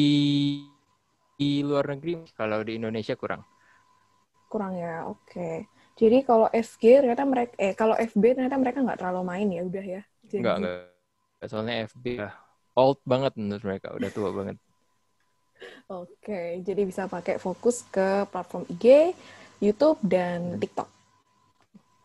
di 1.39 1.63
luar 1.63 1.87
negeri, 1.95 2.19
kalau 2.35 2.59
di 2.67 2.75
Indonesia 2.75 3.15
kurang. 3.15 3.47
Kurang 4.51 4.75
ya, 4.75 5.07
oke. 5.07 5.71
Jadi 5.95 6.27
kalau 6.27 6.51
FG 6.51 7.07
ternyata 7.07 7.23
mereka, 7.23 7.55
eh 7.63 7.71
kalau 7.79 7.95
FB 7.95 8.35
ternyata 8.35 8.59
mereka 8.59 8.83
nggak 8.83 8.99
terlalu 8.99 9.23
main 9.23 9.47
ya, 9.47 9.61
udah 9.63 9.85
ya. 9.87 10.01
Gen 10.27 10.43
Enggak, 10.43 10.55
enggak. 10.59 10.79
Soalnya 11.47 11.75
FB 11.87 12.05
udah 12.19 12.33
old 12.75 12.99
banget 13.07 13.39
menurut 13.39 13.63
mereka, 13.63 13.87
udah 13.95 14.09
tua 14.11 14.35
banget. 14.35 14.59
Oke, 15.87 16.59
jadi 16.67 16.81
bisa 16.83 17.07
pakai 17.07 17.39
fokus 17.39 17.87
ke 17.87 18.27
platform 18.31 18.63
IG, 18.67 19.15
YouTube, 19.63 19.99
dan 20.03 20.39
Hmm. 20.43 20.59
TikTok. 20.59 20.87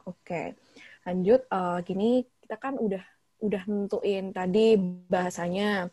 Oke, 0.07 0.59
lanjut. 1.07 1.41
Eh, 1.47 1.79
gini, 1.87 2.11
kita 2.43 2.57
kan 2.59 2.75
udah 2.79 3.03
udah 3.43 3.63
nentuin 3.67 4.31
tadi 4.31 4.79
bahasanya, 5.11 5.91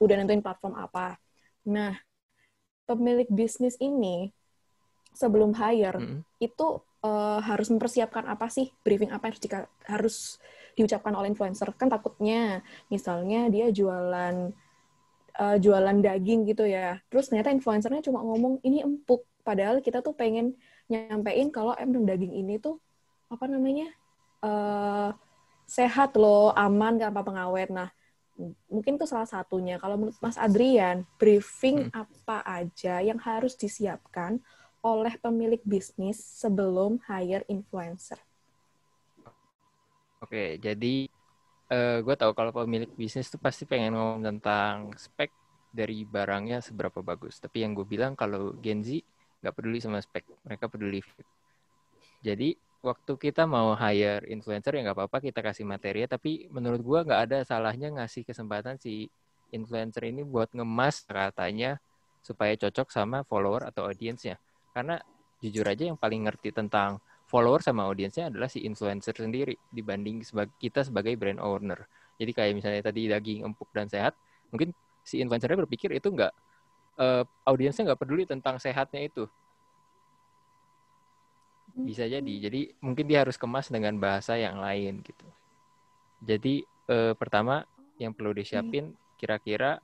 udah 0.00 0.14
nentuin 0.16 0.40
platform 0.44 0.74
apa. 0.80 1.16
Nah, 1.68 1.92
pemilik 2.88 3.28
bisnis 3.30 3.76
ini 3.80 4.30
sebelum 5.12 5.56
hire 5.56 6.00
Mm-mm. 6.00 6.24
itu 6.42 6.66
eh, 7.04 7.40
harus 7.42 7.68
mempersiapkan 7.72 8.24
apa 8.28 8.46
sih 8.52 8.70
briefing 8.84 9.10
apa 9.12 9.32
yang 9.32 9.66
harus 9.88 10.38
diucapkan 10.76 11.12
oleh 11.16 11.32
influencer 11.32 11.72
kan 11.72 11.88
takutnya 11.88 12.60
misalnya 12.92 13.48
dia 13.48 13.72
jualan 13.72 14.52
eh, 15.38 15.56
jualan 15.60 15.98
daging 16.00 16.48
gitu 16.48 16.64
ya. 16.66 17.00
Terus 17.12 17.28
ternyata 17.30 17.52
influencernya 17.52 18.02
cuma 18.04 18.24
ngomong 18.24 18.60
ini 18.64 18.82
empuk. 18.82 19.24
Padahal 19.46 19.78
kita 19.84 20.02
tuh 20.02 20.16
pengen 20.16 20.58
nyampein 20.90 21.50
kalau 21.54 21.74
emang 21.78 22.02
daging 22.06 22.34
ini 22.34 22.58
tuh 22.58 22.80
apa 23.30 23.46
namanya 23.46 23.90
eh, 24.42 25.10
sehat 25.66 26.14
loh 26.14 26.54
aman 26.54 26.94
tanpa 27.02 27.26
pengawet 27.26 27.74
nah 27.74 27.90
mungkin 28.68 29.00
itu 29.00 29.06
salah 29.08 29.26
satunya. 29.28 29.80
Kalau 29.80 29.96
menurut 29.96 30.16
Mas 30.20 30.36
Adrian 30.36 31.08
briefing 31.16 31.88
apa 31.90 32.44
aja 32.44 33.00
yang 33.00 33.16
harus 33.16 33.56
disiapkan 33.56 34.38
oleh 34.84 35.16
pemilik 35.18 35.58
bisnis 35.66 36.20
sebelum 36.20 37.00
hire 37.08 37.42
influencer. 37.50 38.20
Oke, 40.22 40.60
jadi 40.62 41.08
gue 41.72 42.14
tahu 42.14 42.32
kalau 42.32 42.54
pemilik 42.54 42.90
bisnis 42.94 43.26
tuh 43.26 43.42
pasti 43.42 43.66
pengen 43.66 43.98
ngomong 43.98 44.22
tentang 44.22 44.94
spek 44.94 45.34
dari 45.74 46.06
barangnya 46.06 46.62
seberapa 46.62 47.02
bagus. 47.02 47.42
Tapi 47.42 47.66
yang 47.66 47.74
gue 47.74 47.84
bilang 47.84 48.14
kalau 48.14 48.54
Gen 48.62 48.86
Z 48.86 49.02
nggak 49.42 49.54
peduli 49.54 49.78
sama 49.82 49.98
spek, 50.00 50.24
mereka 50.46 50.70
peduli 50.70 51.02
fit. 51.02 51.26
Jadi 52.24 52.56
waktu 52.80 53.12
kita 53.18 53.44
mau 53.50 53.74
hire 53.74 54.24
influencer 54.30 54.78
ya 54.78 54.86
nggak 54.86 54.96
apa-apa 54.96 55.18
kita 55.18 55.42
kasih 55.42 55.66
materi, 55.66 56.06
tapi 56.06 56.46
menurut 56.48 56.80
gue 56.80 56.98
nggak 57.10 57.20
ada 57.28 57.38
salahnya 57.42 57.90
ngasih 57.98 58.22
kesempatan 58.22 58.78
si 58.78 59.10
influencer 59.50 60.06
ini 60.06 60.22
buat 60.22 60.50
ngemas 60.54 61.06
katanya 61.06 61.78
supaya 62.22 62.54
cocok 62.58 62.90
sama 62.90 63.22
follower 63.26 63.66
atau 63.66 63.86
audiensnya. 63.86 64.38
Karena 64.74 64.98
jujur 65.42 65.66
aja 65.66 65.86
yang 65.86 65.98
paling 65.98 66.26
ngerti 66.26 66.50
tentang 66.50 66.98
follower 67.26 67.58
sama 67.60 67.84
audiensnya 67.90 68.30
adalah 68.30 68.46
si 68.46 68.62
influencer 68.62 69.12
sendiri 69.18 69.58
dibanding 69.70 70.22
kita 70.62 70.86
sebagai 70.86 71.18
brand 71.18 71.42
owner. 71.42 71.84
Jadi 72.16 72.32
kayak 72.32 72.52
misalnya 72.54 72.82
tadi 72.86 73.10
daging 73.10 73.44
empuk 73.44 73.68
dan 73.74 73.90
sehat, 73.90 74.14
mungkin 74.54 74.70
si 75.02 75.18
influencernya 75.20 75.66
berpikir 75.66 75.90
itu 75.92 76.08
nggak 76.08 76.32
eh, 77.02 77.24
audiensnya 77.44 77.92
nggak 77.92 78.00
peduli 78.00 78.24
tentang 78.24 78.62
sehatnya 78.62 79.02
itu. 79.04 79.26
Bisa 81.76 82.08
jadi. 82.08 82.34
Jadi 82.40 82.72
mungkin 82.80 83.04
dia 83.04 83.26
harus 83.26 83.36
kemas 83.36 83.68
dengan 83.68 83.98
bahasa 84.00 84.38
yang 84.38 84.62
lain 84.62 85.02
gitu. 85.02 85.26
Jadi 86.22 86.64
eh, 86.88 87.14
pertama 87.18 87.66
yang 88.00 88.14
perlu 88.14 88.32
disiapin 88.32 88.94
kira-kira 89.18 89.82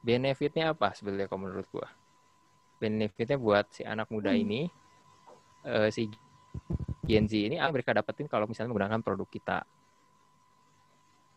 benefitnya 0.00 0.72
apa 0.72 0.96
sebenarnya 0.96 1.28
kalau 1.28 1.44
menurut 1.44 1.68
gua? 1.70 1.88
Benefitnya 2.80 3.36
buat 3.36 3.68
si 3.68 3.84
anak 3.84 4.08
muda 4.08 4.32
Hmm. 4.32 4.42
ini, 4.42 4.62
eh, 5.68 5.92
si 5.92 6.08
Gen 7.04 7.26
Z 7.26 7.32
ini 7.34 7.56
mereka 7.58 7.90
dapetin 7.90 8.30
kalau 8.30 8.46
misalnya 8.46 8.70
menggunakan 8.70 9.02
produk 9.02 9.28
kita. 9.28 9.58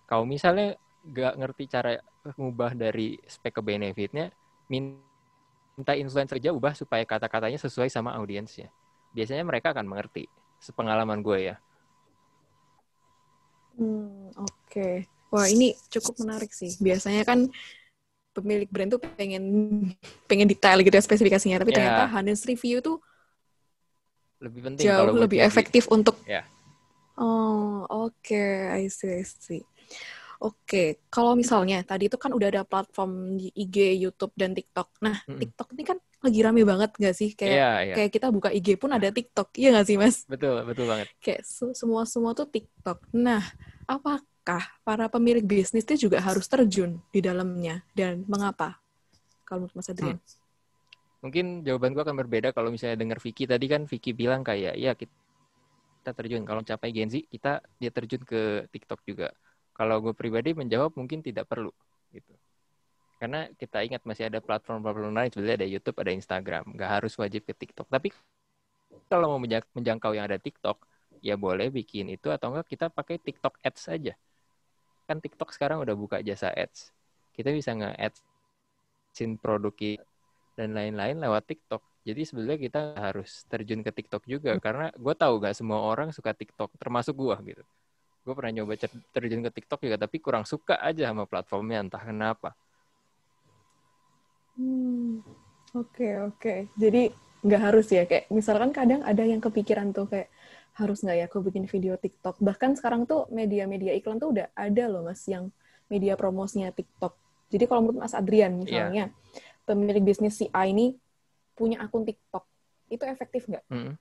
Kalau 0.05 0.27
misalnya 0.27 0.77
nggak 1.03 1.33
ngerti 1.39 1.63
cara 1.67 1.97
ngubah 2.37 2.77
dari 2.77 3.17
spek 3.25 3.57
ke 3.57 3.61
benefitnya, 3.65 4.29
minta 4.69 5.93
influencer 5.97 6.37
aja 6.37 6.53
ubah 6.53 6.77
supaya 6.77 7.03
kata-katanya 7.03 7.57
sesuai 7.57 7.89
sama 7.89 8.13
audiensnya. 8.15 8.69
Biasanya 9.11 9.43
mereka 9.43 9.73
akan 9.73 9.89
mengerti. 9.89 10.29
Sepengalaman 10.63 11.19
gue 11.19 11.51
ya. 11.51 11.55
Hmm, 13.75 14.31
oke. 14.37 14.69
Okay. 14.69 14.95
Wah, 15.33 15.49
ini 15.49 15.73
cukup 15.89 16.21
menarik 16.21 16.53
sih. 16.53 16.77
Biasanya 16.77 17.25
kan 17.25 17.49
pemilik 18.33 18.69
brand 18.69 18.93
tuh 18.93 19.01
pengen 19.01 19.43
pengen 20.29 20.49
detail 20.49 20.81
gitu 20.81 20.93
ya 20.93 21.03
spesifikasinya, 21.05 21.61
tapi 21.61 21.73
yeah. 21.73 21.77
ternyata 21.81 22.03
honest 22.13 22.45
review 22.45 22.81
tuh 22.81 23.01
lebih 24.43 24.61
penting 24.67 24.83
jauh 24.83 24.99
kalau 25.07 25.13
lebih 25.15 25.39
efektif 25.39 25.87
untuk 25.87 26.19
yeah. 26.27 26.43
Oh, 27.13 27.85
oke, 27.85 28.25
okay. 28.25 28.73
I 28.73 28.89
see, 28.89 29.21
I 29.21 29.21
see. 29.21 29.61
Oke, 30.41 30.57
okay. 30.65 30.87
kalau 31.13 31.37
misalnya 31.37 31.85
tadi 31.85 32.09
itu 32.09 32.17
kan 32.17 32.33
udah 32.33 32.49
ada 32.49 32.63
platform 32.65 33.37
di 33.37 33.53
IG, 33.53 33.95
YouTube, 34.01 34.33
dan 34.35 34.57
TikTok. 34.57 34.91
Nah, 34.99 35.21
mm 35.23 35.29
-hmm. 35.29 35.39
TikTok 35.39 35.67
ini 35.77 35.83
kan 35.85 35.97
lagi 36.19 36.39
rame 36.41 36.61
banget 36.67 36.91
gak 36.99 37.15
sih? 37.15 37.31
Kayak 37.37 37.55
yeah, 37.55 37.75
yeah. 37.85 37.95
kayak 37.95 38.11
kita 38.11 38.27
buka 38.33 38.49
IG 38.51 38.75
pun 38.75 38.91
ada 38.91 39.07
TikTok, 39.13 39.55
iya 39.55 39.71
gak 39.71 39.87
sih, 39.87 39.95
Mas? 39.95 40.25
Betul, 40.27 40.67
betul 40.67 40.89
banget. 40.89 41.07
Kayak 41.21 41.47
semua 41.47 42.03
semua 42.09 42.35
tuh 42.35 42.49
TikTok. 42.49 43.07
Nah, 43.15 43.45
apakah 43.87 44.63
para 44.83 45.05
pemilik 45.07 45.45
bisnis 45.45 45.85
itu 45.85 46.09
juga 46.09 46.19
harus 46.19 46.49
terjun 46.49 46.99
di 47.13 47.23
dalamnya 47.23 47.85
dan 47.95 48.25
mengapa? 48.27 48.81
Kalau 49.47 49.63
menurut 49.63 49.79
Mas 49.79 49.87
Adrian? 49.87 50.17
Hmm. 50.17 50.42
Mungkin 51.23 51.63
jawaban 51.63 51.95
gue 51.95 52.03
akan 52.03 52.19
berbeda 52.19 52.51
kalau 52.51 52.67
misalnya 52.67 52.99
dengar 52.99 53.23
Vicky 53.23 53.47
tadi 53.47 53.65
kan 53.71 53.87
Vicky 53.87 54.11
bilang 54.11 54.43
kayak 54.43 54.75
ya 54.75 54.91
kita 54.91 56.11
terjun 56.11 56.43
kalau 56.43 56.59
capai 56.67 56.91
Gen 56.91 57.07
Z 57.07 57.23
kita 57.31 57.63
dia 57.79 57.91
terjun 57.95 58.19
ke 58.27 58.67
TikTok 58.67 59.07
juga 59.07 59.31
kalau 59.71 60.03
gue 60.03 60.13
pribadi 60.13 60.51
menjawab 60.51 60.93
mungkin 60.99 61.23
tidak 61.23 61.47
perlu 61.49 61.71
gitu. 62.11 62.35
Karena 63.17 63.47
kita 63.55 63.79
ingat 63.87 64.03
masih 64.03 64.27
ada 64.27 64.43
platform-platform 64.43 65.15
lain, 65.15 65.31
sebenarnya 65.31 65.63
ada 65.63 65.67
YouTube, 65.71 65.95
ada 65.95 66.11
Instagram, 66.11 66.75
nggak 66.75 66.91
harus 66.99 67.15
wajib 67.15 67.47
ke 67.47 67.55
TikTok. 67.55 67.87
Tapi 67.87 68.11
kalau 69.07 69.31
mau 69.31 69.39
menjangkau 69.39 70.11
yang 70.11 70.27
ada 70.27 70.35
TikTok, 70.35 70.83
ya 71.23 71.39
boleh 71.39 71.71
bikin 71.71 72.11
itu 72.11 72.27
atau 72.27 72.51
enggak 72.51 72.67
kita 72.67 72.91
pakai 72.91 73.23
TikTok 73.23 73.63
Ads 73.63 73.79
saja. 73.79 74.13
Kan 75.07 75.23
TikTok 75.23 75.55
sekarang 75.55 75.79
udah 75.79 75.95
buka 75.95 76.19
jasa 76.19 76.51
Ads. 76.51 76.91
Kita 77.31 77.49
bisa 77.55 77.71
nge-adsin 77.73 79.39
produk 79.39 79.71
dan 80.53 80.73
lain-lain 80.77 81.17
lewat 81.19 81.43
TikTok. 81.49 81.81
Jadi 82.03 82.21
sebenarnya 82.27 82.59
kita 82.59 82.81
harus 82.99 83.47
terjun 83.47 83.81
ke 83.81 83.91
TikTok 83.93 84.23
juga 84.27 84.59
karena 84.59 84.91
gue 84.91 85.15
tahu 85.15 85.39
gak 85.39 85.55
semua 85.55 85.81
orang 85.83 86.11
suka 86.11 86.35
TikTok, 86.35 86.75
termasuk 86.77 87.15
gue 87.15 87.37
gitu 87.55 87.63
gue 88.23 88.33
pernah 88.33 88.51
nyoba 88.55 88.79
terjun 89.11 89.43
ke 89.43 89.51
TikTok 89.51 89.79
juga 89.83 89.97
tapi 89.99 90.17
kurang 90.23 90.47
suka 90.47 90.79
aja 90.79 91.11
sama 91.11 91.27
platformnya 91.27 91.83
entah 91.83 91.99
kenapa 91.99 92.55
hmm 94.55 95.19
oke 95.75 95.91
okay, 95.91 96.11
oke 96.23 96.39
okay. 96.39 96.59
jadi 96.79 97.11
nggak 97.43 97.61
harus 97.61 97.87
ya 97.91 98.07
kayak 98.07 98.31
misalkan 98.31 98.71
kadang 98.71 99.03
ada 99.03 99.27
yang 99.27 99.43
kepikiran 99.43 99.91
tuh 99.91 100.07
kayak 100.07 100.31
harus 100.79 101.03
nggak 101.03 101.17
ya 101.19 101.25
aku 101.27 101.43
bikin 101.43 101.67
video 101.67 101.99
TikTok 101.99 102.39
bahkan 102.39 102.79
sekarang 102.79 103.03
tuh 103.03 103.27
media-media 103.29 103.91
iklan 103.99 104.17
tuh 104.17 104.31
udah 104.31 104.47
ada 104.55 104.83
loh 104.87 105.03
mas 105.03 105.21
yang 105.27 105.51
media 105.91 106.15
promosinya 106.15 106.71
TikTok 106.71 107.19
jadi 107.53 107.69
kalau 107.69 107.85
menurut 107.85 108.01
Mas 108.01 108.17
Adrian 108.17 108.57
misalnya 108.57 109.13
yeah. 109.13 109.52
Pemilik 109.63 110.03
bisnis 110.03 110.35
si 110.39 110.45
A 110.51 110.67
ini 110.67 110.95
punya 111.53 111.83
akun 111.83 112.03
TikTok 112.03 112.43
itu 112.91 113.03
efektif 113.07 113.47
nggak? 113.49 113.65
Mm 113.71 113.93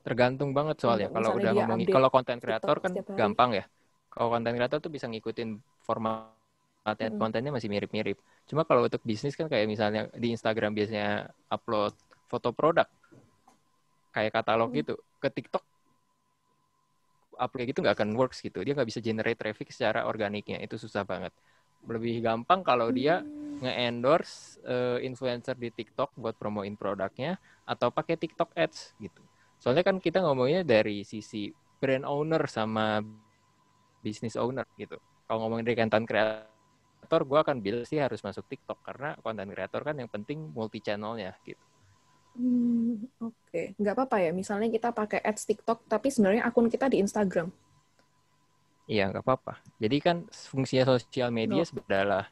Tergantung 0.00 0.56
banget 0.56 0.80
soalnya. 0.80 1.12
Kalau 1.12 1.36
udah 1.36 1.52
ngomongin 1.52 1.88
kalau 1.92 2.08
konten 2.08 2.40
kreator 2.40 2.80
kan 2.80 2.92
gampang 3.14 3.50
ya. 3.52 3.64
Kalau 4.08 4.32
konten 4.32 4.56
kreator 4.56 4.80
tuh 4.80 4.88
bisa 4.88 5.04
ngikutin 5.04 5.60
format 5.84 6.32
hmm. 6.88 7.20
kontennya 7.20 7.52
masih 7.52 7.68
mirip-mirip. 7.68 8.16
Cuma 8.48 8.64
kalau 8.64 8.88
untuk 8.88 9.04
bisnis 9.04 9.36
kan 9.36 9.46
kayak 9.46 9.68
misalnya 9.68 10.08
di 10.16 10.32
Instagram 10.32 10.72
biasanya 10.72 11.28
upload 11.52 11.92
foto 12.32 12.48
produk 12.56 12.88
kayak 14.16 14.32
katalog 14.32 14.72
hmm. 14.72 14.78
gitu. 14.80 14.94
Ke 15.20 15.28
TikTok 15.28 15.60
upload 17.36 17.68
gitu 17.68 17.84
nggak 17.84 17.96
akan 18.00 18.16
works 18.16 18.40
gitu. 18.40 18.64
Dia 18.64 18.72
nggak 18.72 18.88
bisa 18.88 19.04
generate 19.04 19.36
traffic 19.36 19.68
secara 19.68 20.08
organiknya. 20.08 20.64
Itu 20.64 20.80
susah 20.80 21.04
banget. 21.04 21.36
Lebih 21.88 22.20
gampang 22.24 22.60
kalau 22.64 22.88
dia 22.92 23.20
hmm. 23.20 23.64
nge-endorse 23.64 24.60
uh, 24.64 24.98
influencer 25.00 25.56
di 25.56 25.72
TikTok 25.72 26.16
buat 26.16 26.36
promoin 26.36 26.74
produknya 26.76 27.36
atau 27.64 27.92
pakai 27.92 28.16
TikTok 28.16 28.56
Ads 28.56 28.98
gitu. 28.98 29.22
Soalnya 29.60 29.84
kan 29.84 30.00
kita 30.00 30.24
ngomongnya 30.24 30.64
dari 30.64 31.04
sisi 31.04 31.52
brand 31.80 32.08
owner 32.08 32.44
sama 32.48 33.00
business 34.00 34.36
owner 34.36 34.64
gitu. 34.80 34.96
Kalau 35.28 35.46
ngomongin 35.46 35.64
dari 35.68 35.76
konten 35.76 36.04
kreator, 36.08 37.20
gue 37.24 37.38
akan 37.38 37.56
bilang 37.60 37.84
sih 37.84 38.00
harus 38.00 38.20
masuk 38.24 38.48
TikTok 38.48 38.80
karena 38.82 39.14
konten 39.20 39.48
kreator 39.52 39.84
kan 39.84 39.96
yang 40.00 40.08
penting 40.08 40.50
multi 40.50 40.80
channelnya 40.80 41.36
gitu. 41.44 41.60
Hmm, 42.40 43.10
oke, 43.18 43.34
okay. 43.50 43.74
nggak 43.76 43.94
apa-apa 43.94 44.16
ya. 44.22 44.30
Misalnya 44.30 44.70
kita 44.70 44.94
pakai 44.94 45.20
ads 45.20 45.44
TikTok, 45.50 45.84
tapi 45.90 46.08
sebenarnya 46.08 46.46
akun 46.46 46.70
kita 46.70 46.86
di 46.86 47.02
Instagram. 47.02 47.50
Iya, 48.90 49.06
nggak 49.14 49.22
apa-apa. 49.22 49.62
Jadi 49.78 49.96
kan 50.02 50.26
fungsinya 50.26 50.98
sosial 50.98 51.30
media 51.30 51.62
no. 51.62 51.78
adalah 51.86 52.26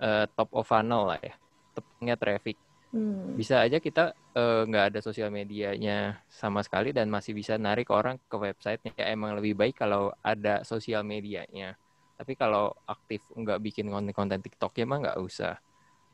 uh, 0.00 0.24
top 0.32 0.48
of 0.56 0.64
funnel 0.64 1.12
lah 1.12 1.20
ya, 1.20 1.36
topnya 1.76 2.16
traffic. 2.16 2.56
Hmm. 2.90 3.36
Bisa 3.38 3.62
aja 3.62 3.78
kita 3.78 4.18
eh, 4.34 4.62
nggak 4.66 4.82
uh, 4.82 4.88
ada 4.90 4.98
sosial 4.98 5.30
medianya 5.30 6.18
sama 6.26 6.58
sekali 6.58 6.90
dan 6.90 7.06
masih 7.06 7.38
bisa 7.38 7.54
narik 7.54 7.86
orang 7.92 8.18
ke 8.26 8.34
websitenya. 8.34 8.96
Ya 8.98 9.14
emang 9.14 9.38
lebih 9.38 9.54
baik 9.54 9.78
kalau 9.78 10.10
ada 10.26 10.66
sosial 10.66 11.06
medianya. 11.06 11.78
Tapi 12.18 12.34
kalau 12.34 12.74
aktif 12.90 13.22
nggak 13.30 13.62
bikin 13.62 13.94
konten-konten 13.94 14.42
TikTok 14.42 14.74
ya 14.74 14.82
emang 14.88 15.06
nggak 15.06 15.22
usah. 15.22 15.54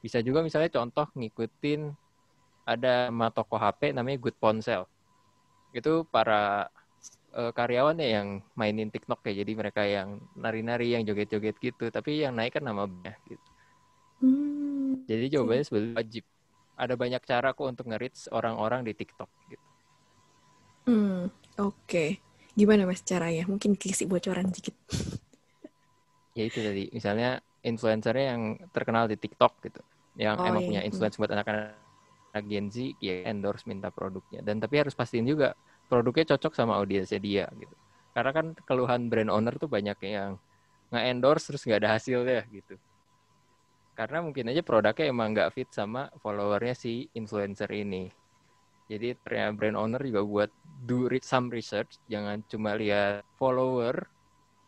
Bisa 0.05 0.21
juga 0.21 0.45
misalnya 0.45 0.69
contoh 0.69 1.09
ngikutin 1.17 1.97
ada 2.69 3.09
sama 3.09 3.33
toko 3.33 3.57
HP 3.57 3.97
namanya 3.97 4.21
Good 4.21 4.37
Ponsel. 4.37 4.85
Itu 5.73 6.05
para 6.13 6.69
uh, 7.37 7.53
karyawan 7.53 8.01
ya 8.01 8.21
yang 8.21 8.41
mainin 8.57 8.89
TikTok 8.89 9.21
ya. 9.29 9.45
Jadi 9.45 9.53
mereka 9.53 9.85
yang 9.85 10.19
nari-nari, 10.35 10.97
yang 10.97 11.05
joget-joget 11.05 11.61
gitu. 11.61 11.93
Tapi 11.93 12.25
yang 12.25 12.33
naik 12.35 12.57
kan 12.57 12.65
namanya 12.65 13.13
gitu. 13.29 13.47
Hmm. 14.25 15.05
Jadi 15.05 15.37
jawabannya 15.37 15.65
sebenarnya 15.69 15.95
wajib 16.01 16.25
ada 16.77 16.95
banyak 16.97 17.23
cara 17.25 17.53
kok 17.53 17.69
untuk 17.69 17.89
nge-reach 17.89 18.29
orang-orang 18.33 18.85
di 18.85 18.93
TikTok 18.97 19.31
gitu. 19.53 19.67
Hmm, 20.87 21.29
oke. 21.61 21.77
Okay. 21.85 22.11
Gimana 22.57 22.89
Mas 22.89 23.05
caranya? 23.05 23.45
Mungkin 23.45 23.77
kisi 23.77 24.09
bocoran 24.09 24.49
dikit. 24.49 24.73
ya 26.37 26.45
itu 26.49 26.61
tadi, 26.61 26.89
misalnya 26.93 27.41
influencernya 27.61 28.27
yang 28.33 28.43
terkenal 28.73 29.05
di 29.09 29.17
TikTok 29.21 29.61
gitu. 29.65 29.81
Yang 30.17 30.37
oh, 30.41 30.49
emang 30.49 30.63
iya. 30.65 30.69
punya 30.69 30.81
hmm. 30.85 30.89
influence 30.89 31.17
buat 31.21 31.33
anak-anak 31.33 32.45
Gen 32.49 32.69
Z, 32.69 32.77
ya 33.01 33.29
endorse 33.29 33.65
minta 33.69 33.89
produknya. 33.93 34.41
Dan 34.45 34.61
tapi 34.61 34.81
harus 34.81 34.93
pastiin 34.93 35.25
juga 35.29 35.57
produknya 35.87 36.37
cocok 36.37 36.53
sama 36.53 36.79
audiensnya 36.79 37.21
dia 37.23 37.47
gitu. 37.55 37.75
Karena 38.15 38.31
kan 38.35 38.47
keluhan 38.67 39.09
brand 39.13 39.31
owner 39.31 39.55
tuh 39.61 39.71
banyak 39.71 39.99
yang 40.07 40.41
nge-endorse 40.91 41.53
terus 41.53 41.63
nggak 41.67 41.81
ada 41.83 41.91
hasilnya 41.99 42.43
gitu. 42.51 42.75
Karena 43.97 44.21
mungkin 44.21 44.53
aja 44.53 44.61
produknya 44.61 45.09
emang 45.09 45.33
nggak 45.33 45.51
fit 45.57 45.69
sama 45.73 46.13
followernya 46.21 46.77
si 46.77 47.09
influencer 47.17 47.71
ini. 47.73 48.13
Jadi 48.87 49.19
ternyata 49.19 49.53
brand 49.57 49.79
owner 49.79 50.03
juga 50.05 50.23
buat 50.23 50.51
do 50.87 51.11
some 51.25 51.51
research 51.51 51.99
jangan 52.07 52.39
cuma 52.47 52.79
lihat 52.79 53.27
follower 53.35 54.07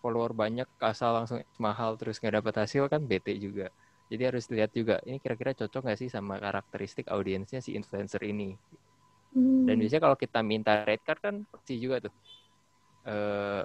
follower 0.03 0.33
banyak 0.35 0.67
asal 0.83 1.15
langsung 1.23 1.39
mahal 1.63 1.95
terus 2.01 2.19
nggak 2.19 2.43
dapat 2.43 2.55
hasil 2.67 2.91
kan 2.91 3.05
bete 3.05 3.37
juga. 3.39 3.71
Jadi 4.09 4.23
harus 4.25 4.45
lihat 4.49 4.73
juga 4.73 4.97
ini 5.05 5.21
kira-kira 5.21 5.53
cocok 5.53 5.85
nggak 5.85 5.99
sih 6.01 6.09
sama 6.09 6.41
karakteristik 6.41 7.07
audiensnya 7.13 7.61
si 7.61 7.77
influencer 7.77 8.25
ini 8.25 8.57
hmm. 9.35 9.67
dan 9.67 9.75
biasanya 9.81 10.03
kalau 10.05 10.17
kita 10.17 10.39
minta 10.45 10.73
red 10.85 11.03
card 11.03 11.21
kan 11.21 11.35
pasti 11.49 11.81
juga 11.81 12.09
tuh 12.09 12.15
e, 13.05 13.15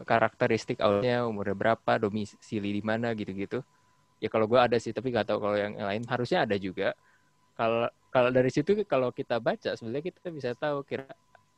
karakteristik 0.03 0.81
audiensnya 0.81 1.27
umurnya 1.27 1.55
berapa 1.55 1.91
domisili 2.01 2.69
di 2.73 2.83
mana 2.83 3.11
gitu-gitu 3.13 3.61
ya 4.23 4.27
kalau 4.31 4.47
gue 4.47 4.59
ada 4.59 4.79
sih 4.79 4.95
tapi 4.95 5.11
nggak 5.11 5.27
tahu 5.29 5.39
kalau 5.43 5.57
yang 5.59 5.75
lain 5.75 6.03
harusnya 6.07 6.47
ada 6.47 6.55
juga 6.55 6.95
kalau 7.53 7.85
kalau 8.09 8.29
dari 8.29 8.49
situ 8.49 8.73
kalau 8.87 9.13
kita 9.13 9.37
baca 9.37 9.75
sebenarnya 9.75 10.05
kita 10.09 10.29
bisa 10.31 10.55
tahu 10.57 10.81
kira 10.87 11.05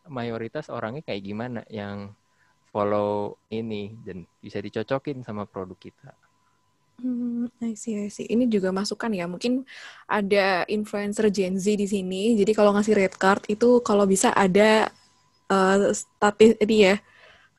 mayoritas 0.10 0.70
orangnya 0.70 1.02
kayak 1.02 1.22
gimana 1.26 1.62
yang 1.70 2.14
follow 2.76 3.40
ini 3.48 3.96
dan 4.04 4.28
bisa 4.44 4.60
dicocokin 4.60 5.24
sama 5.24 5.48
produk 5.48 5.80
kita. 5.80 6.12
Hmm, 6.96 7.52
I 7.60 7.76
see, 7.76 8.00
I 8.00 8.08
see. 8.08 8.24
Ini 8.26 8.48
juga 8.48 8.72
masukan 8.72 9.12
ya. 9.12 9.28
Mungkin 9.28 9.68
ada 10.08 10.64
influencer 10.72 11.28
Gen 11.28 11.60
Z 11.60 11.76
di 11.76 11.88
sini. 11.88 12.40
Jadi 12.40 12.56
kalau 12.56 12.72
ngasih 12.72 12.96
red 12.96 13.14
card 13.20 13.44
itu 13.52 13.84
kalau 13.84 14.08
bisa 14.08 14.32
ada 14.32 14.88
uh, 15.52 15.92
statis 15.92 16.56
ini 16.64 16.92
ya 16.92 16.96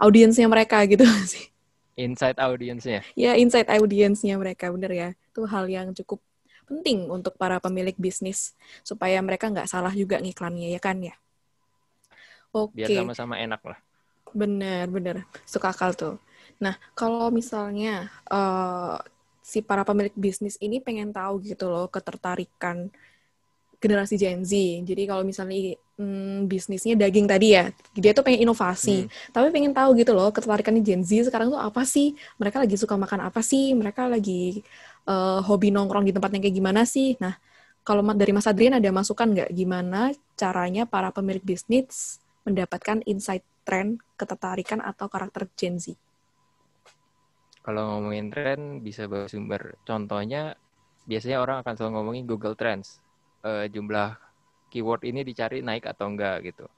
audiensnya 0.00 0.48
mereka 0.48 0.80
gitu 0.88 1.04
sih. 1.32 1.52
Inside 1.96 2.36
audience-nya. 2.36 3.00
Ya, 3.16 3.40
inside 3.40 3.72
audience-nya 3.72 4.36
mereka, 4.36 4.68
bener 4.68 4.92
ya. 4.92 5.08
Itu 5.32 5.48
hal 5.48 5.64
yang 5.64 5.96
cukup 5.96 6.20
penting 6.68 7.08
untuk 7.08 7.40
para 7.40 7.56
pemilik 7.56 7.96
bisnis. 7.96 8.52
Supaya 8.84 9.16
mereka 9.24 9.48
nggak 9.48 9.64
salah 9.64 9.92
juga 9.96 10.20
ngiklannya, 10.20 10.76
ya 10.76 10.80
kan 10.80 11.00
ya? 11.00 11.16
Oke. 12.52 12.84
Okay. 12.84 12.92
Biar 12.92 13.00
sama-sama 13.00 13.40
enak 13.40 13.64
lah. 13.64 13.78
Bener, 14.36 14.84
bener. 14.92 15.24
Suka 15.48 15.72
akal 15.72 15.96
tuh. 15.96 16.20
Nah, 16.60 16.76
kalau 16.92 17.32
misalnya 17.32 18.12
uh, 18.28 19.00
si 19.46 19.62
para 19.62 19.86
pemilik 19.86 20.10
bisnis 20.18 20.58
ini 20.58 20.82
pengen 20.82 21.14
tahu 21.14 21.38
gitu 21.46 21.70
loh 21.70 21.86
ketertarikan 21.86 22.90
generasi 23.78 24.18
Gen 24.18 24.42
Z. 24.42 24.52
Jadi 24.82 25.06
kalau 25.06 25.22
misalnya 25.22 25.78
hmm, 25.94 26.50
bisnisnya 26.50 26.98
daging 26.98 27.30
tadi 27.30 27.54
ya, 27.54 27.70
dia 27.94 28.10
tuh 28.10 28.26
pengen 28.26 28.42
inovasi, 28.42 29.06
hmm. 29.06 29.30
tapi 29.30 29.54
pengen 29.54 29.70
tahu 29.70 29.94
gitu 30.02 30.10
loh 30.18 30.34
ketertarikannya 30.34 30.82
Gen 30.82 31.06
Z 31.06 31.30
sekarang 31.30 31.54
tuh 31.54 31.62
apa 31.62 31.86
sih? 31.86 32.18
Mereka 32.42 32.58
lagi 32.58 32.74
suka 32.74 32.98
makan 32.98 33.30
apa 33.30 33.38
sih? 33.46 33.70
Mereka 33.78 34.10
lagi 34.10 34.66
uh, 35.06 35.38
hobi 35.46 35.70
nongkrong 35.70 36.02
di 36.02 36.10
tempat 36.10 36.34
yang 36.34 36.42
kayak 36.42 36.56
gimana 36.56 36.82
sih? 36.82 37.14
Nah, 37.22 37.38
kalau 37.86 38.02
dari 38.18 38.34
Mas 38.34 38.50
Adrian 38.50 38.74
ada 38.74 38.90
masukan 38.90 39.30
nggak 39.30 39.50
gimana 39.54 40.10
caranya 40.34 40.90
para 40.90 41.14
pemilik 41.14 41.44
bisnis 41.44 42.18
mendapatkan 42.42 42.98
insight 43.06 43.46
tren, 43.62 44.02
ketertarikan 44.18 44.82
atau 44.82 45.06
karakter 45.06 45.46
Gen 45.54 45.78
Z? 45.78 45.94
Kalau 47.66 47.98
ngomongin 47.98 48.30
tren 48.30 48.78
bisa 48.78 49.10
bersumber. 49.10 49.74
Contohnya 49.82 50.54
biasanya 51.02 51.42
orang 51.42 51.66
akan 51.66 51.74
selalu 51.74 51.92
ngomongin 51.98 52.24
Google 52.30 52.54
Trends 52.54 53.02
uh, 53.42 53.66
jumlah 53.66 54.14
keyword 54.70 55.02
ini 55.02 55.26
dicari 55.26 55.66
naik 55.66 55.82
atau 55.82 56.06
enggak 56.06 56.46
gitu. 56.46 56.70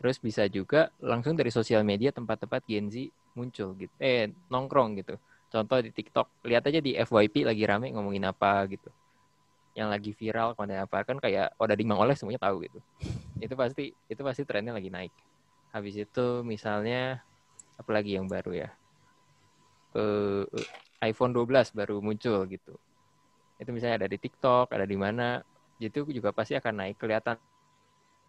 Terus 0.00 0.16
bisa 0.16 0.48
juga 0.48 0.88
langsung 1.04 1.36
dari 1.36 1.52
sosial 1.52 1.84
media 1.84 2.16
tempat-tempat 2.16 2.64
Gen 2.64 2.88
Z 2.88 3.12
muncul 3.36 3.76
gitu. 3.76 3.92
Eh, 4.00 4.32
nongkrong 4.48 5.04
gitu. 5.04 5.20
Contoh 5.52 5.84
di 5.84 5.92
TikTok, 5.92 6.48
lihat 6.48 6.64
aja 6.64 6.80
di 6.80 6.96
FYP 6.96 7.44
lagi 7.44 7.62
rame 7.68 7.92
ngomongin 7.92 8.24
apa 8.24 8.64
gitu. 8.72 8.88
Yang 9.76 9.88
lagi 9.88 10.10
viral 10.16 10.48
konten 10.56 10.80
apa 10.80 11.04
kan 11.04 11.20
kayak 11.20 11.52
oh 11.60 11.68
dari 11.68 11.84
Mang 11.84 12.00
Oleh 12.00 12.16
semuanya 12.16 12.40
tahu 12.40 12.64
gitu. 12.64 12.80
itu 13.42 13.54
pasti 13.58 13.90
itu 14.08 14.22
pasti 14.24 14.42
trennya 14.48 14.72
lagi 14.72 14.88
naik. 14.88 15.12
Habis 15.76 16.08
itu 16.08 16.26
misalnya 16.46 17.20
apa 17.76 17.90
lagi 17.92 18.16
yang 18.16 18.30
baru 18.30 18.54
ya? 18.54 18.81
Uh, 19.92 20.48
iPhone 21.02 21.34
12 21.34 21.74
baru 21.74 21.98
muncul 21.98 22.46
gitu. 22.46 22.74
Itu 23.58 23.70
misalnya 23.74 24.06
ada 24.06 24.08
di 24.08 24.16
TikTok, 24.16 24.70
ada 24.70 24.86
di 24.86 24.96
mana 24.96 25.42
itu 25.82 26.06
juga 26.14 26.30
pasti 26.30 26.54
akan 26.54 26.78
naik 26.78 26.96
kelihatan 27.02 27.36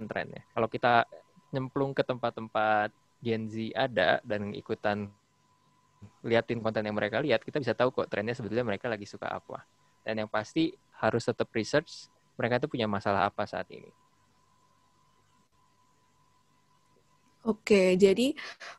trennya. 0.09 0.41
Kalau 0.51 0.67
kita 0.67 1.05
nyemplung 1.53 1.93
ke 1.93 2.01
tempat-tempat 2.01 2.89
Gen 3.21 3.45
Z 3.47 3.71
ada 3.77 4.19
dan 4.25 4.51
ikutan 4.57 5.07
liatin 6.25 6.59
konten 6.59 6.83
yang 6.83 6.97
mereka 6.97 7.23
lihat, 7.23 7.45
kita 7.45 7.61
bisa 7.61 7.71
tahu 7.71 7.93
kok 7.93 8.09
trennya 8.11 8.35
sebetulnya 8.35 8.65
mereka 8.65 8.91
lagi 8.91 9.07
suka 9.07 9.29
apa. 9.31 9.63
Dan 10.03 10.25
yang 10.25 10.29
pasti 10.29 10.75
harus 10.99 11.23
tetap 11.23 11.47
research 11.55 12.11
mereka 12.35 12.57
itu 12.59 12.67
punya 12.67 12.89
masalah 12.89 13.29
apa 13.29 13.45
saat 13.45 13.69
ini. 13.69 13.87
Oke, 17.43 17.99
jadi 17.99 18.31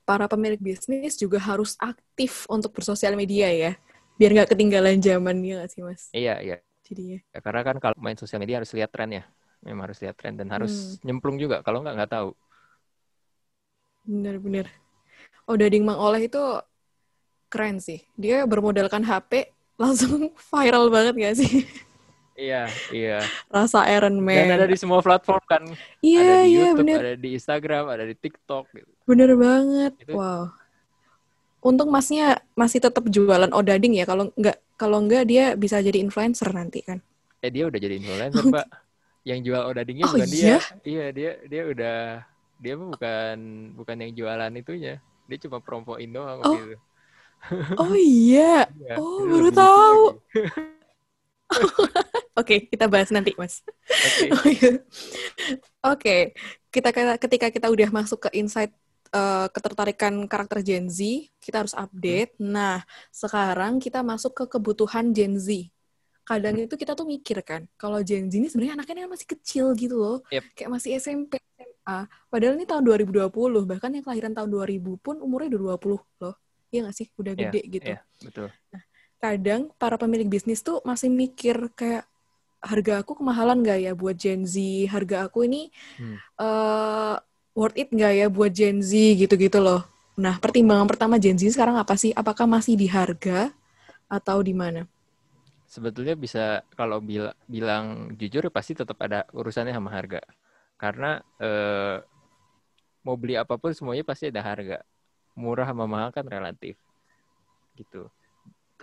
para 0.09 0.25
pemilik 0.25 0.57
bisnis 0.57 1.21
juga 1.21 1.37
harus 1.37 1.77
aktif 1.77 2.49
untuk 2.49 2.73
bersosial 2.73 3.13
media 3.13 3.53
ya, 3.53 3.73
biar 4.17 4.31
nggak 4.33 4.57
ketinggalan 4.57 5.05
zamannya 5.05 5.61
nggak 5.61 5.71
sih 5.71 5.85
mas? 5.85 6.09
Iya, 6.17 6.41
iya 6.41 6.57
jadinya. 6.85 7.19
Ya, 7.33 7.41
karena 7.45 7.61
kan 7.61 7.77
kalau 7.77 7.97
main 8.01 8.17
sosial 8.17 8.41
media 8.41 8.61
harus 8.61 8.73
lihat 8.73 8.89
tren 8.89 9.13
ya. 9.13 9.25
Memang 9.65 9.89
harus 9.89 10.01
lihat 10.01 10.17
tren 10.17 10.37
dan 10.37 10.49
harus 10.53 11.01
hmm. 11.01 11.05
nyemplung 11.09 11.37
juga. 11.37 11.61
Kalau 11.61 11.85
nggak 11.85 11.95
nggak 11.97 12.13
tahu. 12.13 12.31
Bener-bener. 14.05 14.69
Oh, 15.49 15.57
Dading 15.57 15.85
Mang 15.85 16.01
Oleh 16.01 16.29
itu 16.29 16.41
keren 17.49 17.81
sih. 17.81 18.05
Dia 18.17 18.45
bermodalkan 18.45 19.05
HP 19.05 19.49
langsung 19.81 20.33
viral 20.53 20.89
banget 20.93 21.15
gak 21.21 21.37
sih? 21.41 21.69
Iya, 22.35 22.67
iya. 22.91 23.19
Rasa 23.47 23.87
Iron 23.95 24.19
Man. 24.19 24.35
Dan 24.35 24.59
ada 24.59 24.67
di 24.67 24.75
semua 24.75 24.99
platform 24.99 25.43
kan. 25.47 25.63
Iya, 26.03 26.19
ada 26.19 26.35
di 26.35 26.51
iya, 26.51 26.59
YouTube, 26.59 26.79
bener. 26.83 26.99
ada 26.99 27.15
di 27.15 27.29
Instagram, 27.39 27.85
ada 27.87 28.05
di 28.05 28.15
TikTok. 28.19 28.65
Gitu. 28.75 28.91
Bener 29.07 29.31
banget. 29.39 29.93
Itu... 30.03 30.19
Wow. 30.19 30.51
Untung 31.65 31.89
masnya 31.95 32.43
masih 32.59 32.83
tetap 32.83 33.07
jualan 33.07 33.49
odading 33.55 33.95
ya. 33.97 34.05
Kalau 34.05 34.35
nggak 34.35 34.59
kalau 34.75 34.99
enggak 35.01 35.25
dia 35.31 35.55
bisa 35.55 35.79
jadi 35.79 36.03
influencer 36.03 36.51
nanti 36.51 36.83
kan. 36.83 36.99
Eh 37.39 37.55
dia 37.55 37.71
udah 37.71 37.79
jadi 37.79 37.95
influencer, 38.03 38.45
Pak. 38.59 38.67
Yang 39.25 39.39
jual 39.49 39.63
odadingnya 39.71 40.05
oh, 40.05 40.13
bukan 40.13 40.29
iya? 40.29 40.35
dia. 40.35 40.59
Iya, 40.85 41.07
dia 41.15 41.31
dia 41.47 41.63
udah 41.71 41.99
dia 42.59 42.75
bukan 42.75 43.37
bukan 43.79 43.97
yang 44.03 44.13
jualan 44.13 44.53
itunya. 44.59 44.99
Dia 45.31 45.39
cuma 45.47 45.63
promoin 45.63 46.11
doang 46.11 46.43
oh. 46.43 46.53
gitu. 46.59 46.77
Oh 47.77 47.93
iya. 47.93 48.65
iya 48.75 48.97
oh, 48.99 49.23
baru 49.23 49.51
tahu. 49.55 50.03
Oke, 52.35 52.35
okay, 52.35 52.59
kita 52.67 52.91
bahas 52.91 53.15
nanti, 53.15 53.33
Mas. 53.39 53.63
Oke. 53.63 54.27
Okay. 54.35 54.73
Oke, 55.85 56.01
okay. 56.01 56.21
kita 56.73 56.89
ketika 57.21 57.47
kita 57.53 57.67
udah 57.69 57.89
masuk 57.93 58.27
ke 58.27 58.41
insight 58.41 58.73
uh, 59.15 59.47
ketertarikan 59.53 60.27
karakter 60.27 60.65
Gen 60.65 60.91
Z, 60.91 61.31
kita 61.39 61.63
harus 61.63 61.75
update. 61.77 62.35
Hmm. 62.41 62.51
Nah, 62.57 62.77
sekarang 63.15 63.79
kita 63.79 64.03
masuk 64.03 64.35
ke 64.35 64.45
kebutuhan 64.59 65.15
Gen 65.15 65.39
Z. 65.39 65.71
Kadang 66.25 66.57
itu 66.57 66.75
kita 66.75 66.97
tuh 66.97 67.05
mikir 67.05 67.45
kan, 67.45 67.69
kalau 67.77 68.01
Gen 68.01 68.33
Z 68.33 68.41
ini 68.41 68.49
sebenarnya 68.49 68.81
anaknya 68.81 69.05
masih 69.07 69.29
kecil 69.29 69.77
gitu 69.77 70.01
loh. 70.01 70.19
Yep. 70.33 70.45
Kayak 70.57 70.71
masih 70.73 70.91
SMP, 70.97 71.37
SMA. 71.55 71.99
Padahal 72.33 72.57
ini 72.57 72.65
tahun 72.65 72.83
2020, 72.83 73.29
bahkan 73.69 73.93
yang 73.93 74.05
kelahiran 74.05 74.33
tahun 74.33 74.49
2000 74.49 74.97
pun 75.05 75.21
umurnya 75.21 75.53
udah 75.55 75.77
20 75.77 76.01
loh. 76.01 76.35
Iya 76.73 76.91
gak 76.91 76.97
sih? 76.97 77.07
Udah 77.21 77.33
iya, 77.37 77.41
gede 77.47 77.61
yeah, 77.61 77.71
gitu. 77.71 77.91
Yeah, 77.93 78.01
betul. 78.25 78.49
Nah, 78.73 78.83
kadang 79.25 79.73
para 79.81 79.97
pemilik 79.97 80.29
bisnis 80.29 80.61
tuh 80.61 80.85
masih 80.85 81.09
mikir 81.09 81.73
kayak 81.73 82.05
harga 82.61 83.05
aku 83.05 83.17
kemahalan 83.21 83.65
gak 83.65 83.81
ya 83.81 83.93
buat 83.97 84.17
Gen 84.17 84.45
Z? 84.45 84.61
Harga 84.93 85.29
aku 85.29 85.49
ini 85.49 85.73
hmm. 86.01 86.17
uh, 86.41 87.17
worth 87.55 87.79
it 87.79 87.89
nggak 87.95 88.13
ya 88.13 88.27
buat 88.29 88.51
Gen 88.51 88.83
Z 88.83 88.93
gitu-gitu 88.93 89.63
loh. 89.63 89.87
Nah, 90.15 90.39
pertimbangan 90.39 90.87
pertama 90.87 91.19
Gen 91.19 91.39
Z 91.39 91.55
sekarang 91.55 91.79
apa 91.79 91.95
sih? 91.95 92.11
Apakah 92.15 92.47
masih 92.47 92.75
di 92.79 92.87
harga 92.91 93.51
atau 94.11 94.43
di 94.43 94.55
mana? 94.55 94.87
Sebetulnya 95.67 96.15
bisa 96.15 96.63
kalau 96.79 97.03
bila, 97.03 97.35
bilang 97.51 98.15
jujur 98.15 98.47
pasti 98.55 98.79
tetap 98.79 98.95
ada 99.03 99.27
urusannya 99.35 99.75
sama 99.75 99.91
harga. 99.91 100.23
Karena 100.79 101.19
eh, 101.43 101.99
mau 103.03 103.19
beli 103.19 103.35
apa 103.35 103.59
pun 103.59 103.75
semuanya 103.75 104.07
pasti 104.07 104.31
ada 104.31 104.43
harga. 104.43 104.79
Murah 105.35 105.67
sama 105.67 105.91
mahal 105.91 106.15
kan 106.15 106.27
relatif. 106.27 106.79
Gitu. 107.75 108.07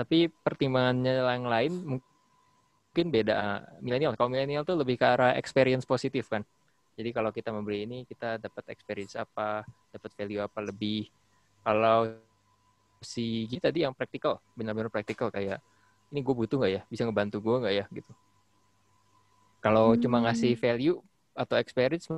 Tapi 0.01 0.33
pertimbangannya 0.33 1.21
yang 1.21 1.45
lain 1.45 1.71
mungkin 1.85 3.05
beda 3.13 3.61
milenial. 3.85 4.17
Kalau 4.17 4.33
milenial 4.33 4.65
tuh 4.65 4.81
lebih 4.81 4.97
ke 4.97 5.05
arah 5.05 5.37
experience 5.37 5.85
positif 5.85 6.25
kan 6.27 6.41
jadi 7.01 7.09
kalau 7.15 7.31
kita 7.31 7.49
membeli 7.55 7.87
ini 7.87 7.97
kita 8.03 8.37
dapat 8.37 8.67
experience 8.75 9.15
apa, 9.15 9.63
dapat 9.89 10.11
value 10.13 10.43
apa 10.43 10.59
lebih. 10.59 11.07
Kalau 11.63 12.13
si 13.01 13.47
G 13.47 13.57
tadi 13.57 13.81
yang 13.87 13.95
praktikal, 13.95 14.37
benar-benar 14.53 14.91
praktikal 14.91 15.31
kayak 15.31 15.63
ini 16.11 16.19
gue 16.19 16.35
butuh 16.35 16.59
nggak 16.59 16.73
ya, 16.77 16.81
bisa 16.91 17.07
ngebantu 17.07 17.39
gue 17.39 17.55
nggak 17.63 17.75
ya 17.75 17.85
gitu. 17.89 18.11
Kalau 19.65 19.95
hmm. 19.95 20.01
cuma 20.03 20.17
ngasih 20.27 20.57
value 20.59 20.99
atau 21.31 21.55
experience, 21.55 22.11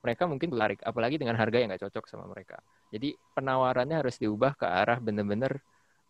mereka 0.00 0.24
mungkin 0.24 0.54
tertarik, 0.54 0.80
apalagi 0.86 1.18
dengan 1.18 1.34
harga 1.34 1.58
yang 1.58 1.68
nggak 1.74 1.82
cocok 1.90 2.04
sama 2.06 2.24
mereka. 2.30 2.62
Jadi 2.94 3.18
penawarannya 3.34 4.00
harus 4.00 4.16
diubah 4.16 4.54
ke 4.54 4.64
arah 4.64 4.96
benar-benar 5.02 5.58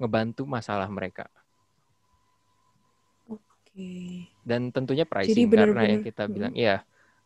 ngebantu 0.00 0.48
masalah 0.48 0.88
mereka. 0.88 1.28
Oke. 3.28 4.24
Dan 4.40 4.72
tentunya 4.72 5.04
pricing 5.04 5.46
bener 5.46 5.68
-bener, 5.68 5.76
karena 5.76 5.84
yang 5.92 6.02
kita 6.02 6.24
bilang, 6.26 6.52
hmm. 6.56 6.64
iya 6.64 6.76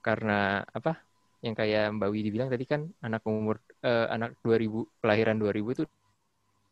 karena 0.04 0.60
apa 0.68 1.00
yang 1.40 1.56
kayak 1.56 1.92
Mbak 1.96 2.10
Widi 2.12 2.28
bilang 2.28 2.48
tadi 2.52 2.64
kan 2.68 2.84
anak 3.00 3.24
umur 3.24 3.60
uh, 3.84 4.08
anak 4.12 4.36
2000 4.44 5.00
kelahiran 5.00 5.36
2000 5.40 5.74
itu 5.76 5.82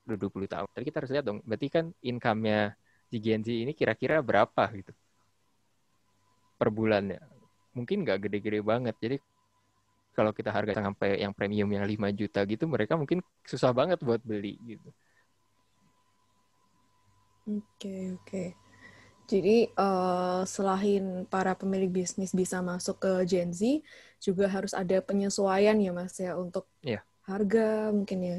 udah 0.08 0.18
20 0.18 0.52
tahun. 0.52 0.68
Tapi 0.72 0.84
kita 0.84 0.96
harus 1.00 1.12
lihat 1.12 1.24
dong, 1.24 1.38
berarti 1.44 1.68
kan 1.68 1.84
income-nya 2.04 2.76
di 3.12 3.18
Gen 3.20 3.44
Z 3.44 3.52
ini 3.52 3.72
kira-kira 3.76 4.24
berapa 4.24 4.64
gitu 4.72 4.92
per 6.56 6.68
bulannya. 6.72 7.20
Mungkin 7.76 8.04
nggak 8.04 8.28
gede-gede 8.28 8.60
banget. 8.64 8.96
Jadi 9.00 9.16
kalau 10.12 10.32
kita 10.32 10.52
harga 10.52 10.76
sampai 10.76 11.20
yang 11.20 11.32
premium 11.32 11.68
yang 11.72 11.84
5 11.84 12.12
juta 12.12 12.40
gitu, 12.44 12.64
mereka 12.68 12.96
mungkin 13.00 13.24
susah 13.44 13.72
banget 13.72 14.00
buat 14.00 14.20
beli 14.24 14.56
gitu. 14.64 14.88
Oke, 17.46 17.62
okay, 17.78 18.02
oke. 18.12 18.22
Okay. 18.26 18.48
Jadi 19.26 19.70
uh, 19.78 20.44
selain 20.44 21.24
para 21.30 21.56
pemilik 21.56 21.88
bisnis 21.88 22.36
bisa 22.36 22.60
masuk 22.60 23.00
ke 23.00 23.12
Gen 23.24 23.54
Z, 23.54 23.80
juga 24.22 24.46
harus 24.46 24.70
ada 24.70 25.02
penyesuaian 25.02 25.74
ya 25.74 25.90
mas 25.90 26.14
ya 26.14 26.38
untuk 26.38 26.70
yeah. 26.86 27.02
harga 27.26 27.90
mungkin 27.90 28.18
ya 28.22 28.38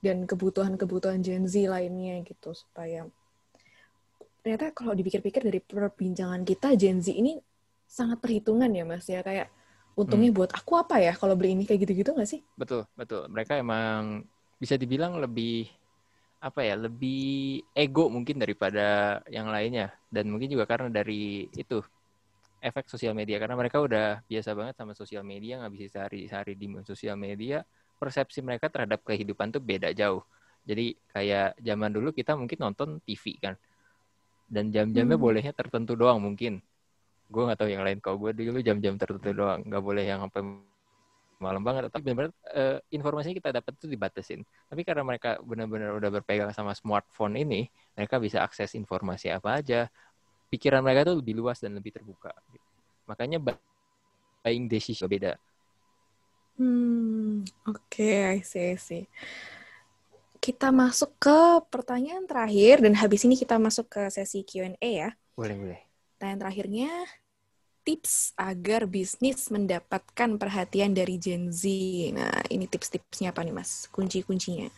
dan 0.00 0.24
kebutuhan-kebutuhan 0.24 1.20
Gen 1.20 1.44
Z 1.44 1.68
lainnya 1.68 2.24
gitu 2.24 2.56
supaya 2.56 3.04
ternyata 4.40 4.72
kalau 4.72 4.96
dipikir-pikir 4.96 5.44
dari 5.44 5.60
perbincangan 5.60 6.40
kita 6.48 6.72
Gen 6.80 7.04
Z 7.04 7.12
ini 7.12 7.36
sangat 7.84 8.24
perhitungan 8.24 8.72
ya 8.72 8.88
mas 8.88 9.04
ya 9.04 9.20
kayak 9.20 9.52
untungnya 9.92 10.32
hmm. 10.32 10.38
buat 10.40 10.50
aku 10.56 10.80
apa 10.80 11.04
ya 11.04 11.12
kalau 11.12 11.36
beli 11.36 11.52
ini 11.52 11.68
kayak 11.68 11.84
gitu-gitu 11.84 12.16
nggak 12.16 12.30
sih? 12.32 12.40
Betul 12.56 12.88
betul 12.96 13.28
mereka 13.28 13.60
emang 13.60 14.24
bisa 14.56 14.80
dibilang 14.80 15.20
lebih 15.20 15.68
apa 16.40 16.60
ya 16.64 16.74
lebih 16.80 17.60
ego 17.76 18.08
mungkin 18.08 18.40
daripada 18.40 19.20
yang 19.28 19.48
lainnya 19.52 19.92
dan 20.08 20.24
mungkin 20.32 20.48
juga 20.48 20.64
karena 20.64 20.88
dari 20.88 21.48
itu 21.52 21.84
efek 22.60 22.88
sosial 22.92 23.12
media 23.16 23.36
karena 23.40 23.56
mereka 23.56 23.80
udah 23.80 24.20
biasa 24.28 24.50
banget 24.58 24.74
sama 24.80 24.92
sosial 24.96 25.24
media 25.24 25.60
nggak 25.60 25.72
bisa 25.76 25.86
sehari-hari 26.00 26.52
di 26.56 26.66
sosial 26.84 27.16
media 27.16 27.64
persepsi 28.00 28.40
mereka 28.44 28.68
terhadap 28.72 29.00
kehidupan 29.04 29.52
tuh 29.54 29.62
beda 29.64 29.92
jauh 29.96 30.24
Jadi 30.68 30.92
kayak 31.10 31.56
zaman 31.64 31.90
dulu 31.90 32.12
kita 32.12 32.36
mungkin 32.36 32.58
nonton 32.60 33.00
TV 33.02 33.24
kan. 33.40 33.56
Dan 34.50 34.74
jam-jamnya 34.74 35.16
Hmm. 35.16 35.24
bolehnya 35.26 35.52
tertentu 35.56 35.94
doang 35.96 36.18
mungkin. 36.22 36.60
Gue 37.32 37.42
nggak 37.46 37.58
tahu 37.60 37.70
yang 37.72 37.84
lain. 37.86 37.98
Kalau 38.04 38.18
gue 38.22 38.32
dulu 38.36 38.60
jam-jam 38.62 38.94
tertentu 39.00 39.30
doang. 39.34 39.60
Nggak 39.66 39.82
boleh 39.82 40.04
yang 40.06 40.20
sampai 40.26 40.42
malam 41.40 41.64
banget. 41.64 41.88
Tapi 41.88 42.04
benar-benar 42.04 42.32
eh, 42.52 42.78
informasinya 42.92 43.36
kita 43.40 43.50
dapat 43.56 43.72
itu 43.80 43.86
dibatasin. 43.88 44.40
Tapi 44.68 44.80
karena 44.84 45.02
mereka 45.02 45.40
benar-benar 45.40 45.96
udah 45.96 46.10
berpegang 46.20 46.52
sama 46.52 46.76
smartphone 46.76 47.40
ini, 47.40 47.66
mereka 47.96 48.20
bisa 48.20 48.44
akses 48.44 48.76
informasi 48.76 49.32
apa 49.32 49.58
aja. 49.58 49.88
Pikiran 50.52 50.84
mereka 50.84 51.10
tuh 51.10 51.18
lebih 51.18 51.34
luas 51.40 51.58
dan 51.58 51.74
lebih 51.74 51.96
terbuka. 51.96 52.30
Makanya 53.08 53.40
buying 53.40 54.68
decision 54.68 55.08
beda. 55.08 55.34
Hmm, 56.60 57.40
oke, 57.64 58.04
I 58.04 58.44
see, 58.44 58.76
I 58.76 58.76
see. 58.76 59.04
Kita 60.40 60.72
masuk 60.72 61.16
ke 61.20 61.64
pertanyaan 61.72 62.28
terakhir 62.28 62.84
dan 62.84 62.96
habis 62.96 63.24
ini 63.24 63.36
kita 63.36 63.56
masuk 63.56 63.88
ke 63.88 64.02
sesi 64.12 64.44
Q&A 64.44 64.76
ya. 64.80 65.10
Boleh, 65.36 65.56
boleh. 65.56 65.80
Pertanyaan 66.16 66.40
terakhirnya, 66.44 66.90
tips 67.90 68.38
agar 68.38 68.86
bisnis 68.86 69.50
mendapatkan 69.50 70.38
perhatian 70.38 70.94
dari 70.94 71.18
Gen 71.18 71.50
Z. 71.50 71.66
Nah, 72.14 72.38
ini 72.46 72.70
tips-tipsnya 72.70 73.34
apa 73.34 73.42
nih, 73.42 73.50
Mas? 73.50 73.90
Kunci-kuncinya. 73.90 74.70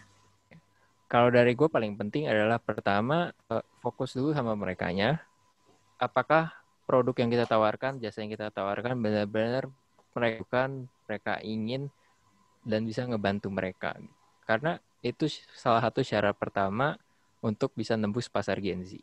Kalau 1.13 1.29
dari 1.29 1.53
gue 1.53 1.69
paling 1.69 1.93
penting 1.93 2.25
adalah 2.25 2.57
pertama 2.57 3.29
eh, 3.53 3.61
fokus 3.85 4.17
dulu 4.17 4.33
sama 4.33 4.57
merekanya. 4.57 5.21
Apakah 6.01 6.57
produk 6.89 7.13
yang 7.21 7.29
kita 7.29 7.45
tawarkan, 7.45 8.01
jasa 8.01 8.25
yang 8.25 8.33
kita 8.33 8.49
tawarkan 8.49 8.97
benar-benar 8.97 9.69
mereka 10.17 10.73
mereka 11.05 11.35
ingin 11.45 11.93
dan 12.65 12.89
bisa 12.89 13.05
ngebantu 13.05 13.53
mereka. 13.53 13.93
Karena 14.49 14.81
itu 15.05 15.29
salah 15.53 15.85
satu 15.85 16.01
syarat 16.01 16.33
pertama 16.33 16.97
untuk 17.45 17.77
bisa 17.77 17.93
nembus 17.93 18.33
pasar 18.33 18.57
Gen 18.65 18.89
Z. 18.89 18.97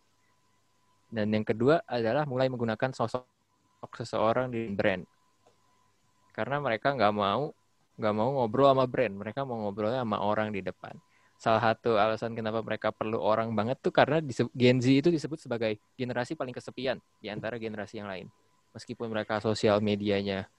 Dan 1.13 1.29
yang 1.29 1.45
kedua 1.45 1.85
adalah 1.85 2.25
mulai 2.25 2.49
menggunakan 2.49 2.89
sosok 2.89 3.37
seseorang 3.83 4.51
di 4.51 4.67
brand. 4.71 5.03
Karena 6.35 6.59
mereka 6.59 6.95
nggak 6.95 7.13
mau 7.15 7.51
nggak 7.99 8.15
mau 8.15 8.29
ngobrol 8.31 8.71
sama 8.71 8.85
brand, 8.87 9.11
mereka 9.11 9.43
mau 9.43 9.59
ngobrolnya 9.67 10.07
sama 10.07 10.23
orang 10.23 10.55
di 10.55 10.63
depan 10.63 10.95
salah 11.39 11.71
satu 11.71 11.95
alasan 11.95 12.35
kenapa 12.35 12.59
mereka 12.59 12.91
perlu 12.91 13.15
orang 13.15 13.55
banget 13.55 13.79
tuh 13.79 13.95
karena 13.95 14.19
Gen 14.51 14.83
Z 14.83 14.91
itu 14.91 15.07
disebut 15.07 15.39
sebagai 15.39 15.79
generasi 15.95 16.35
paling 16.35 16.51
kesepian 16.51 16.99
di 17.23 17.31
antara 17.31 17.55
generasi 17.55 18.03
yang 18.03 18.11
lain. 18.11 18.27
Meskipun 18.75 19.07
mereka 19.07 19.39
sosial 19.39 19.79
medianya 19.79 20.51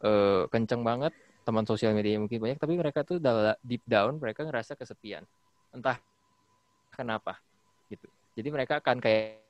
uh, 0.00 0.48
kenceng 0.48 0.80
banget, 0.80 1.12
teman 1.44 1.68
sosial 1.68 1.92
medianya 1.92 2.24
mungkin 2.24 2.40
banyak, 2.40 2.56
tapi 2.56 2.74
mereka 2.80 3.04
tuh 3.04 3.20
deep 3.60 3.84
down 3.84 4.16
mereka 4.16 4.48
ngerasa 4.48 4.72
kesepian. 4.72 5.28
Entah 5.68 6.00
kenapa 6.96 7.36
gitu. 7.92 8.08
Jadi 8.32 8.48
mereka 8.48 8.80
akan 8.80 9.04
kayak 9.04 9.41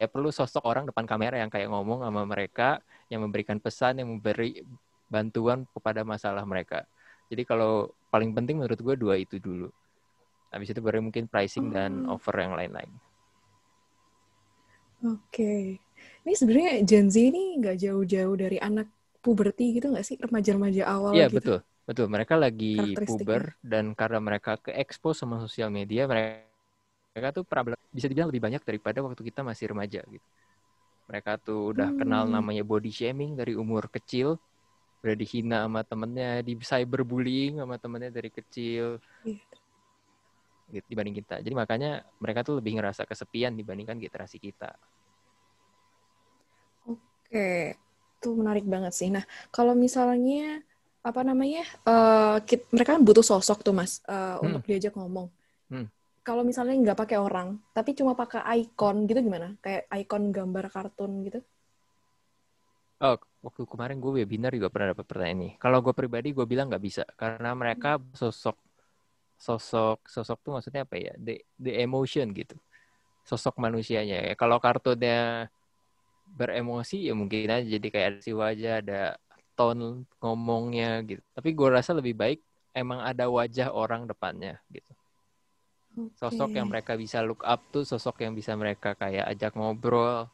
ya 0.00 0.08
perlu 0.08 0.32
sosok 0.32 0.64
orang 0.64 0.88
depan 0.88 1.04
kamera 1.04 1.36
yang 1.36 1.52
kayak 1.52 1.68
ngomong 1.68 2.00
sama 2.00 2.24
mereka, 2.24 2.80
yang 3.12 3.20
memberikan 3.20 3.60
pesan, 3.60 4.00
yang 4.00 4.08
memberi 4.16 4.64
bantuan 5.12 5.68
kepada 5.76 6.00
masalah 6.08 6.42
mereka. 6.48 6.88
Jadi 7.28 7.44
kalau 7.44 7.92
paling 8.08 8.32
penting 8.32 8.58
menurut 8.58 8.80
gue 8.80 8.96
dua 8.96 9.14
itu 9.20 9.36
dulu. 9.36 9.68
Habis 10.50 10.72
itu 10.72 10.80
baru 10.82 11.04
mungkin 11.04 11.28
pricing 11.28 11.70
dan 11.70 12.08
offer 12.08 12.34
yang 12.40 12.56
lain-lain. 12.56 12.90
Oke. 15.06 15.78
Ini 16.24 16.32
sebenarnya 16.36 16.72
Gen 16.84 17.08
Z 17.12 17.16
ini 17.20 17.56
nggak 17.60 17.76
jauh-jauh 17.80 18.34
dari 18.36 18.58
anak 18.58 18.88
puberti 19.20 19.76
gitu 19.78 19.92
nggak 19.92 20.04
sih? 20.04 20.16
Remaja-remaja 20.18 20.82
awal 20.88 21.12
Iya, 21.16 21.26
gitu. 21.28 21.36
betul. 21.38 21.58
Betul. 21.86 22.06
Mereka 22.12 22.34
lagi 22.38 22.94
puber 23.02 23.56
dan 23.62 23.94
karena 23.98 24.20
mereka 24.22 24.58
ke 24.58 24.70
expose 24.74 25.22
sama 25.22 25.38
sosial 25.42 25.70
media, 25.70 26.06
mereka 26.06 26.49
mereka 27.20 27.36
tuh 27.36 27.44
pernah 27.44 27.76
bisa 27.92 28.08
dibilang 28.08 28.32
lebih 28.32 28.40
banyak 28.40 28.64
daripada 28.64 29.04
waktu 29.04 29.20
kita 29.28 29.44
masih 29.44 29.76
remaja 29.76 30.00
gitu. 30.08 30.28
Mereka 31.04 31.36
tuh 31.44 31.76
udah 31.76 31.92
kenal 32.00 32.24
Hmm. 32.24 32.40
namanya 32.40 32.64
body 32.64 32.88
shaming 32.88 33.36
dari 33.36 33.52
umur 33.52 33.92
kecil, 33.92 34.40
udah 35.04 35.14
dihina 35.20 35.68
sama 35.68 35.84
temennya, 35.84 36.40
di 36.40 36.56
cyberbullying 36.56 37.60
sama 37.60 37.76
temennya 37.76 38.08
dari 38.08 38.32
kecil. 38.32 38.96
Iya. 39.20 39.44
gitu 40.70 40.86
dibanding 40.86 41.18
kita. 41.18 41.42
Jadi 41.42 41.50
makanya 41.50 42.06
mereka 42.22 42.46
tuh 42.46 42.62
lebih 42.62 42.78
ngerasa 42.78 43.02
kesepian 43.02 43.58
dibandingkan 43.58 43.98
generasi 43.98 44.38
kita. 44.38 44.70
Oke, 46.86 47.74
itu 48.22 48.28
menarik 48.38 48.62
banget 48.62 48.94
sih. 48.94 49.10
Nah, 49.10 49.26
kalau 49.50 49.74
misalnya 49.74 50.62
apa 51.02 51.26
namanya, 51.26 51.66
eh, 51.66 52.38
kit- 52.46 52.70
mereka 52.70 52.94
kan 52.94 53.02
butuh 53.02 53.26
sosok 53.26 53.66
tuh 53.66 53.74
mas 53.74 53.98
eh, 54.06 54.38
untuk 54.38 54.62
diajak 54.62 54.94
ngomong. 54.94 55.26
Hmm. 55.74 55.90
Kalau 56.26 56.42
misalnya 56.48 56.74
nggak 56.82 56.98
pakai 57.02 57.18
orang, 57.26 57.48
tapi 57.76 57.90
cuma 57.98 58.12
pakai 58.20 58.40
icon 58.60 58.96
gitu 59.08 59.20
gimana? 59.26 59.48
Kayak 59.64 59.82
icon 60.00 60.22
gambar 60.36 60.64
kartun 60.74 61.12
gitu? 61.26 61.38
Oh, 63.00 63.16
waktu 63.40 63.62
kemarin 63.64 63.96
gue 63.96 64.12
webinar 64.20 64.52
juga 64.52 64.68
pernah 64.68 64.92
dapat 64.92 65.08
pertanyaan 65.08 65.38
ini. 65.40 65.50
Kalau 65.56 65.80
gue 65.80 65.94
pribadi 65.96 66.36
gue 66.36 66.44
bilang 66.44 66.68
nggak 66.68 66.84
bisa 66.84 67.02
karena 67.16 67.56
mereka 67.56 67.96
sosok 68.12 68.56
sosok 69.40 70.04
sosok 70.04 70.38
tuh 70.44 70.52
maksudnya 70.60 70.82
apa 70.84 70.96
ya? 71.00 71.12
The, 71.16 71.40
the 71.56 71.72
emotion 71.80 72.32
gitu. 72.36 72.56
Sosok 73.28 73.56
manusianya 73.64 74.16
ya. 74.28 74.34
Kalau 74.36 74.60
kartunnya 74.60 75.48
beremosi 76.38 77.08
ya 77.08 77.12
mungkin 77.16 77.48
aja 77.50 77.66
jadi 77.66 77.86
kayak 77.92 78.06
ada 78.12 78.18
si 78.26 78.32
wajah, 78.36 78.72
ada 78.84 79.00
tone 79.56 80.04
ngomongnya 80.20 81.00
gitu. 81.08 81.22
Tapi 81.36 81.48
gue 81.56 81.68
rasa 81.72 81.92
lebih 81.96 82.14
baik 82.16 82.40
emang 82.76 83.00
ada 83.00 83.24
wajah 83.32 83.72
orang 83.72 84.04
depannya 84.10 84.60
gitu. 84.68 84.92
Sosok 86.20 86.50
yang 86.58 86.68
mereka 86.68 86.92
bisa 87.00 87.18
look 87.24 87.40
up 87.48 87.60
tuh 87.72 87.84
sosok 87.88 88.16
yang 88.24 88.32
bisa 88.36 88.52
mereka 88.52 88.92
kayak 88.92 89.24
ajak 89.32 89.52
ngobrol, 89.56 90.28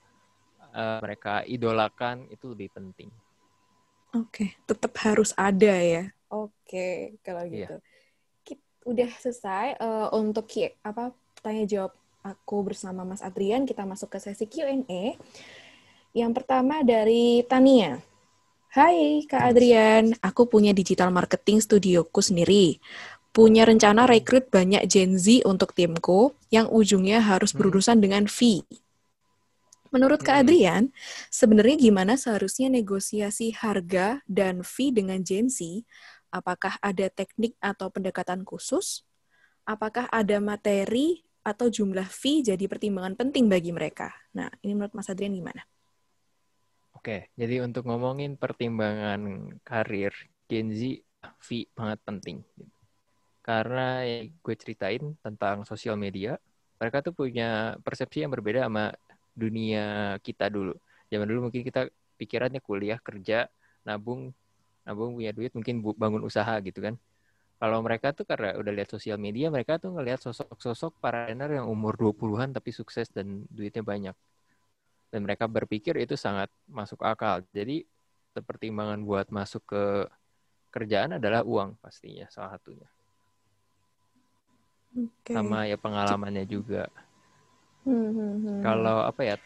eh, 0.75 0.99
mereka 1.05 1.35
idolakan 1.47 2.27
itu 2.35 2.47
lebih 2.53 2.69
penting. 2.75 3.11
Oke, 4.17 4.57
tetap 4.65 4.93
harus 5.05 5.31
ada 5.37 5.75
ya. 5.77 6.03
Oke, 6.33 7.15
kalau 7.23 7.45
Iya. 7.47 7.69
gitu. 7.69 7.75
Kit- 8.47 8.67
udah 8.87 9.11
selesai 9.23 9.67
eh, 9.79 10.09
untuk 10.17 10.47
apa 10.83 11.13
tanya 11.45 11.65
jawab 11.69 11.93
aku 12.27 12.57
bersama 12.67 13.03
Mas 13.07 13.23
Adrian. 13.23 13.63
Kita 13.69 13.87
masuk 13.87 14.09
ke 14.15 14.19
sesi 14.23 14.47
Q&A. 14.51 15.15
Yang 16.17 16.33
pertama 16.43 16.81
dari 16.83 17.45
Tania. 17.47 18.01
Hai 18.77 19.25
Kak 19.25 19.57
Adrian, 19.57 20.13
aku 20.21 20.45
punya 20.53 20.77
digital 20.77 21.09
marketing 21.09 21.65
studioku 21.65 22.21
sendiri. 22.21 22.77
Punya 23.37 23.69
rencana 23.69 24.09
rekrut 24.09 24.49
banyak 24.49 24.89
Gen 24.89 25.21
Z 25.21 25.45
untuk 25.45 25.77
timku 25.77 26.33
yang 26.49 26.73
ujungnya 26.73 27.21
harus 27.21 27.53
Hmm. 27.53 27.61
berurusan 27.61 28.01
dengan 28.01 28.25
fee. 28.25 28.65
Menurut 29.93 30.25
Kak 30.25 30.41
Hmm. 30.41 30.49
Adrian, 30.49 30.85
sebenarnya 31.29 31.77
gimana 31.77 32.17
seharusnya 32.17 32.73
negosiasi 32.73 33.53
harga 33.53 34.25
dan 34.25 34.65
fee 34.65 34.89
dengan 34.89 35.21
Gen 35.21 35.53
Z? 35.53 35.85
Apakah 36.33 36.81
ada 36.81 37.13
teknik 37.13 37.55
atau 37.61 37.93
pendekatan 37.93 38.41
khusus? 38.43 39.05
Apakah 39.69 40.09
ada 40.09 40.41
materi 40.41 41.23
atau 41.45 41.69
jumlah 41.69 42.09
fee 42.09 42.41
jadi 42.41 42.65
pertimbangan 42.67 43.21
penting 43.21 43.53
bagi 43.53 43.71
mereka? 43.71 44.17
Nah, 44.33 44.49
ini 44.65 44.73
menurut 44.75 44.97
Mas 44.97 45.13
Adrian 45.13 45.37
gimana? 45.37 45.63
Oke, 46.97 47.31
jadi 47.39 47.63
untuk 47.63 47.87
ngomongin 47.87 48.35
pertimbangan 48.35 49.55
karir 49.63 50.11
Gen 50.51 50.75
Z, 50.75 50.81
fee 51.39 51.71
banget 51.77 52.01
penting. 52.03 52.43
Karena 53.47 54.03
gue 54.27 54.55
ceritain 54.59 55.15
tentang 55.23 55.63
sosial 55.63 55.95
media, 55.95 56.35
mereka 56.83 56.99
tuh 57.07 57.15
punya 57.15 57.79
persepsi 57.87 58.27
yang 58.27 58.35
berbeda 58.35 58.67
sama 58.67 58.91
dunia 59.39 60.19
kita 60.27 60.51
dulu. 60.51 60.75
Zaman 61.07 61.27
dulu 61.31 61.41
mungkin 61.49 61.63
kita 61.63 61.87
pikirannya 62.19 62.59
kuliah, 62.59 62.99
kerja, 62.99 63.47
nabung, 63.87 64.35
nabung 64.83 65.15
punya 65.15 65.31
duit, 65.31 65.55
mungkin 65.55 65.79
bangun 65.95 66.27
usaha 66.27 66.59
gitu 66.59 66.83
kan. 66.83 66.99
Kalau 67.57 67.79
mereka 67.81 68.13
tuh 68.13 68.27
karena 68.27 68.59
udah 68.59 68.73
lihat 68.75 68.91
sosial 68.91 69.17
media, 69.17 69.49
mereka 69.49 69.79
tuh 69.79 69.95
ngelihat 69.95 70.21
sosok-sosok 70.27 70.99
para 70.99 71.31
trainer 71.31 71.63
yang 71.63 71.71
umur 71.71 71.95
20-an 71.97 72.53
tapi 72.53 72.75
sukses 72.75 73.09
dan 73.15 73.47
duitnya 73.49 73.81
banyak 73.81 74.17
dan 75.11 75.25
mereka 75.25 75.47
berpikir 75.47 75.97
itu 75.97 76.19
sangat 76.19 76.51
masuk 76.69 77.01
akal. 77.01 77.41
Jadi 77.55 77.87
pertimbangan 78.37 79.01
buat 79.01 79.33
masuk 79.33 79.65
ke 79.65 79.83
kerjaan 80.69 81.17
adalah 81.17 81.41
uang 81.41 81.81
pastinya 81.81 82.29
salah 82.29 82.59
satunya. 82.59 82.85
Oke. 84.97 85.33
Sama 85.37 85.69
ya 85.69 85.77
pengalamannya 85.77 86.49
juga. 86.49 86.89
Hmm, 87.85 88.11
hmm, 88.11 88.35
hmm. 88.43 88.61
Kalau 88.65 89.05
apa 89.05 89.23
ya 89.23 89.37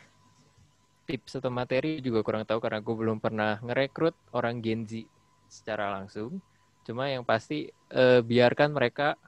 tips 1.11 1.43
atau 1.43 1.51
materi 1.51 1.99
juga 1.99 2.23
kurang 2.23 2.47
tahu 2.47 2.63
karena 2.63 2.79
gue 2.79 2.95
belum 2.95 3.19
pernah 3.19 3.59
ngerekrut 3.61 4.15
orang 4.31 4.63
Gen 4.63 4.87
Z 4.87 5.03
secara 5.51 5.91
langsung. 5.91 6.39
Cuma 6.87 7.11
yang 7.11 7.27
pasti 7.27 7.67
eh, 7.91 8.21
biarkan 8.23 8.71
mereka 8.71 9.19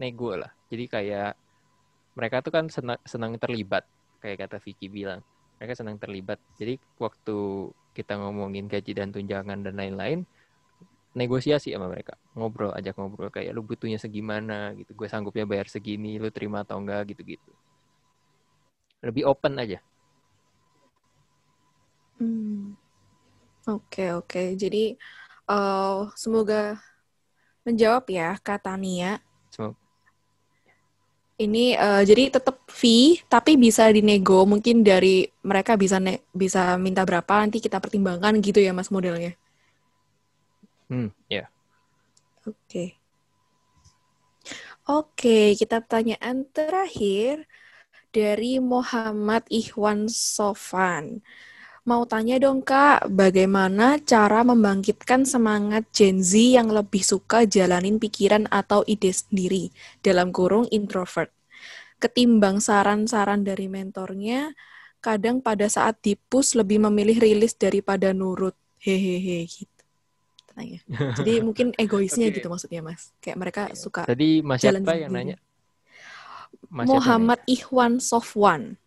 nego 0.00 0.32
lah. 0.32 0.48
Jadi 0.72 0.84
kayak 0.88 1.32
mereka 2.16 2.40
tuh 2.40 2.52
kan 2.56 2.66
senang, 2.72 3.00
senang 3.04 3.36
terlibat 3.36 3.84
kayak 4.24 4.48
kata 4.48 4.56
Vicky 4.64 4.88
bilang. 4.88 5.20
Mereka 5.60 5.76
senang 5.76 6.00
terlibat. 6.00 6.40
Jadi 6.56 6.80
waktu 7.00 7.36
kita 7.96 8.20
ngomongin 8.20 8.68
gaji 8.68 8.92
dan 8.92 9.08
tunjangan 9.08 9.64
dan 9.64 9.76
lain-lain, 9.76 10.28
negosiasi 11.16 11.72
sama 11.72 11.88
mereka 11.88 12.12
ngobrol 12.36 12.76
ajak 12.76 12.92
ngobrol 13.00 13.32
kayak 13.32 13.56
lu 13.56 13.64
butuhnya 13.64 13.96
segimana 13.96 14.76
gitu 14.76 14.92
gue 14.92 15.08
sanggupnya 15.08 15.48
bayar 15.48 15.66
segini 15.72 16.20
lu 16.20 16.28
terima 16.28 16.60
atau 16.60 16.76
enggak 16.76 17.16
gitu 17.16 17.24
gitu 17.24 17.50
lebih 19.00 19.24
open 19.24 19.56
aja 19.56 19.80
Hmm. 22.16 22.72
Oke, 23.68 24.14
oke. 24.14 24.56
Jadi 24.56 24.96
uh, 25.50 26.08
semoga 26.16 26.80
menjawab 27.66 28.08
ya 28.08 28.38
kata 28.40 28.72
Nia. 28.78 29.20
Semoga. 29.52 29.76
Ini 31.36 31.76
uh, 31.76 32.00
jadi 32.00 32.32
tetap 32.32 32.64
fee 32.72 33.20
tapi 33.28 33.60
bisa 33.60 33.92
dinego 33.92 34.48
mungkin 34.48 34.80
dari 34.80 35.28
mereka 35.44 35.76
bisa 35.76 36.00
ne 36.00 36.24
bisa 36.32 36.80
minta 36.80 37.04
berapa 37.04 37.44
nanti 37.44 37.60
kita 37.60 37.76
pertimbangkan 37.76 38.40
gitu 38.40 38.64
ya 38.64 38.72
Mas 38.72 38.88
modelnya. 38.88 39.36
Hmm, 40.86 41.10
ya. 41.26 41.44
Yeah. 41.44 41.46
Oke. 42.46 42.54
Okay. 42.66 42.88
Oke, 44.86 45.58
kita 45.58 45.82
pertanyaan 45.82 46.46
terakhir 46.54 47.50
dari 48.14 48.62
Muhammad 48.62 49.42
Ikhwan 49.50 50.06
Sofan. 50.06 51.26
Mau 51.86 52.06
tanya 52.06 52.38
dong 52.38 52.62
Kak, 52.62 53.10
bagaimana 53.10 53.98
cara 54.02 54.46
membangkitkan 54.46 55.26
semangat 55.26 55.90
Gen 55.90 56.22
Z 56.22 56.38
yang 56.38 56.70
lebih 56.70 57.02
suka 57.02 57.46
jalanin 57.46 57.98
pikiran 57.98 58.46
atau 58.46 58.86
ide 58.86 59.10
sendiri, 59.10 59.74
dalam 60.06 60.30
kurung 60.30 60.70
introvert. 60.70 61.34
Ketimbang 61.98 62.62
saran-saran 62.62 63.42
dari 63.42 63.66
mentornya, 63.66 64.54
kadang 65.02 65.42
pada 65.42 65.66
saat 65.66 65.98
dipus 65.98 66.54
lebih 66.54 66.78
memilih 66.86 67.18
rilis 67.18 67.58
daripada 67.58 68.14
nurut. 68.14 68.54
Hehehe 68.78 69.46
gitu. 69.50 69.75
Tanya. 70.56 70.80
Jadi 71.20 71.44
mungkin 71.44 71.76
egoisnya 71.76 72.32
okay. 72.32 72.40
gitu 72.40 72.48
maksudnya 72.48 72.80
Mas. 72.80 73.12
Kayak 73.20 73.36
mereka 73.36 73.62
iya. 73.68 73.76
suka 73.76 74.02
Tadi 74.08 74.40
Mas 74.40 74.64
jalan 74.64 74.82
siapa 74.82 74.96
yang 74.96 75.12
nanya? 75.12 75.36
Mas 76.72 76.88
Muhammad 76.88 77.40
Ikhwan 77.44 78.00
Sofwan. 78.00 78.80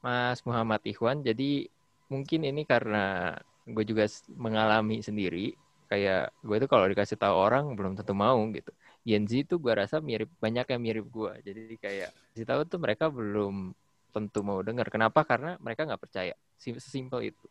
Mas 0.00 0.38
Muhammad 0.46 0.80
Ikhwan. 0.86 1.26
Jadi 1.26 1.66
mungkin 2.06 2.46
ini 2.46 2.62
karena 2.62 3.34
gue 3.66 3.84
juga 3.84 4.06
mengalami 4.38 5.02
sendiri. 5.02 5.52
Kayak 5.90 6.30
gue 6.46 6.56
itu 6.62 6.68
kalau 6.70 6.86
dikasih 6.86 7.18
tahu 7.18 7.34
orang 7.34 7.74
belum 7.74 7.98
tentu 7.98 8.14
mau 8.14 8.38
gitu. 8.54 8.70
Gen 9.02 9.26
Z 9.26 9.50
itu 9.50 9.58
gue 9.58 9.72
rasa 9.74 9.98
mirip 9.98 10.30
banyak 10.38 10.70
yang 10.70 10.80
mirip 10.80 11.06
gue. 11.10 11.32
Jadi 11.42 11.74
kayak 11.82 12.14
kasih 12.32 12.46
tahu 12.46 12.60
tuh 12.70 12.78
mereka 12.78 13.10
belum 13.10 13.74
tentu 14.14 14.46
mau 14.46 14.62
dengar. 14.62 14.86
Kenapa? 14.86 15.26
Karena 15.26 15.58
mereka 15.58 15.82
nggak 15.90 16.00
percaya. 16.00 16.38
Sesimpel 16.54 17.34
itu. 17.34 17.46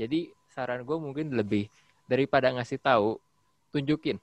Jadi 0.00 0.32
saran 0.48 0.88
gue 0.88 0.96
mungkin 0.96 1.36
lebih 1.36 1.68
daripada 2.06 2.52
ngasih 2.52 2.78
tahu, 2.82 3.18
tunjukin, 3.72 4.18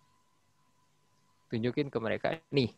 tunjukin 1.49 1.87
ke 1.89 1.97
mereka 1.97 2.37
nih 2.53 2.71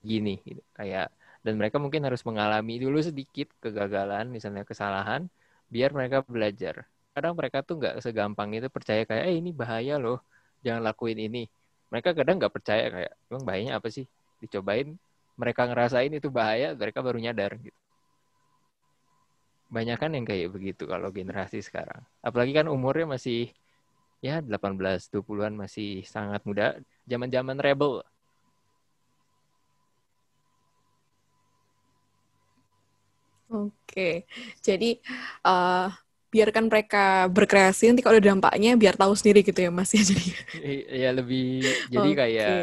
gini 0.00 0.40
gitu. 0.44 0.62
kayak 0.76 1.12
dan 1.40 1.56
mereka 1.56 1.80
mungkin 1.80 2.04
harus 2.04 2.20
mengalami 2.24 2.76
dulu 2.76 3.00
sedikit 3.00 3.48
kegagalan 3.64 4.28
misalnya 4.28 4.64
kesalahan 4.64 5.28
biar 5.72 5.96
mereka 5.96 6.20
belajar. 6.24 6.84
Kadang 7.16 7.32
mereka 7.32 7.64
tuh 7.64 7.80
nggak 7.80 8.04
segampang 8.04 8.52
itu 8.52 8.68
percaya 8.68 9.08
kayak 9.08 9.24
eh 9.24 9.36
ini 9.40 9.50
bahaya 9.50 9.96
loh 9.96 10.20
jangan 10.60 10.84
lakuin 10.84 11.16
ini. 11.16 11.48
Mereka 11.88 12.12
kadang 12.12 12.36
nggak 12.36 12.52
percaya 12.52 12.84
kayak 12.92 13.12
emang 13.32 13.42
bahayanya 13.48 13.80
apa 13.80 13.88
sih? 13.88 14.04
Dicobain. 14.44 14.94
Mereka 15.40 15.72
ngerasain 15.72 16.12
itu 16.12 16.28
bahaya 16.28 16.76
mereka 16.76 17.00
baru 17.00 17.16
nyadar 17.16 17.56
gitu. 17.56 17.76
Banyak 19.72 19.96
kan 19.96 20.10
yang 20.12 20.26
kayak 20.28 20.52
begitu 20.52 20.84
kalau 20.84 21.08
generasi 21.08 21.64
sekarang. 21.64 22.04
Apalagi 22.20 22.52
kan 22.52 22.68
umurnya 22.68 23.16
masih 23.16 23.48
ya 24.20 24.44
18 24.44 25.08
20-an 25.08 25.56
masih 25.56 26.04
sangat 26.04 26.44
muda 26.44 26.76
zaman-zaman 27.08 27.56
rebel 27.56 28.04
Oke, 33.50 34.30
jadi 34.62 34.94
uh, 35.42 35.90
biarkan 36.30 36.70
mereka 36.70 37.26
berkreasi 37.26 37.90
nanti 37.90 37.98
kalau 37.98 38.22
ada 38.22 38.30
dampaknya 38.30 38.78
biar 38.78 38.94
tahu 38.94 39.10
sendiri 39.18 39.42
gitu 39.42 39.58
ya 39.58 39.74
Mas 39.74 39.90
ya 39.90 40.06
jadi. 40.06 40.26
Iya 40.86 41.10
lebih 41.10 41.66
jadi 41.90 42.10
okay. 42.14 42.18
kayak 42.38 42.54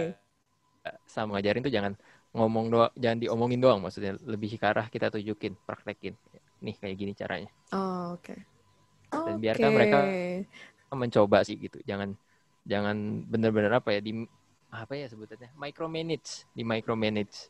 sama 1.03 1.35
ngajarin 1.35 1.67
tuh 1.67 1.73
jangan 1.75 1.93
ngomong 2.31 2.65
doang, 2.71 2.91
jangan 2.95 3.19
diomongin 3.19 3.59
doang 3.59 3.83
maksudnya 3.83 4.15
lebih 4.23 4.55
ke 4.55 4.63
arah 4.63 4.87
kita 4.87 5.11
tunjukin, 5.11 5.59
praktekin. 5.67 6.15
Nih 6.63 6.79
kayak 6.79 6.95
gini 6.95 7.11
caranya. 7.11 7.51
Oh, 7.75 8.15
oke. 8.15 8.31
Okay. 8.31 8.39
Dan 9.11 9.43
biarkan 9.43 9.69
mereka 9.75 9.99
mencoba 10.93 11.43
sih 11.43 11.59
gitu. 11.59 11.81
Jangan 11.83 12.15
jangan 12.67 13.23
benar-benar 13.27 13.79
apa 13.79 13.95
ya 13.95 14.01
di 14.03 14.27
apa 14.67 14.93
ya 14.99 15.07
sebutannya 15.07 15.55
micromanage 15.55 16.43
di 16.51 16.67
micromanage 16.67 17.47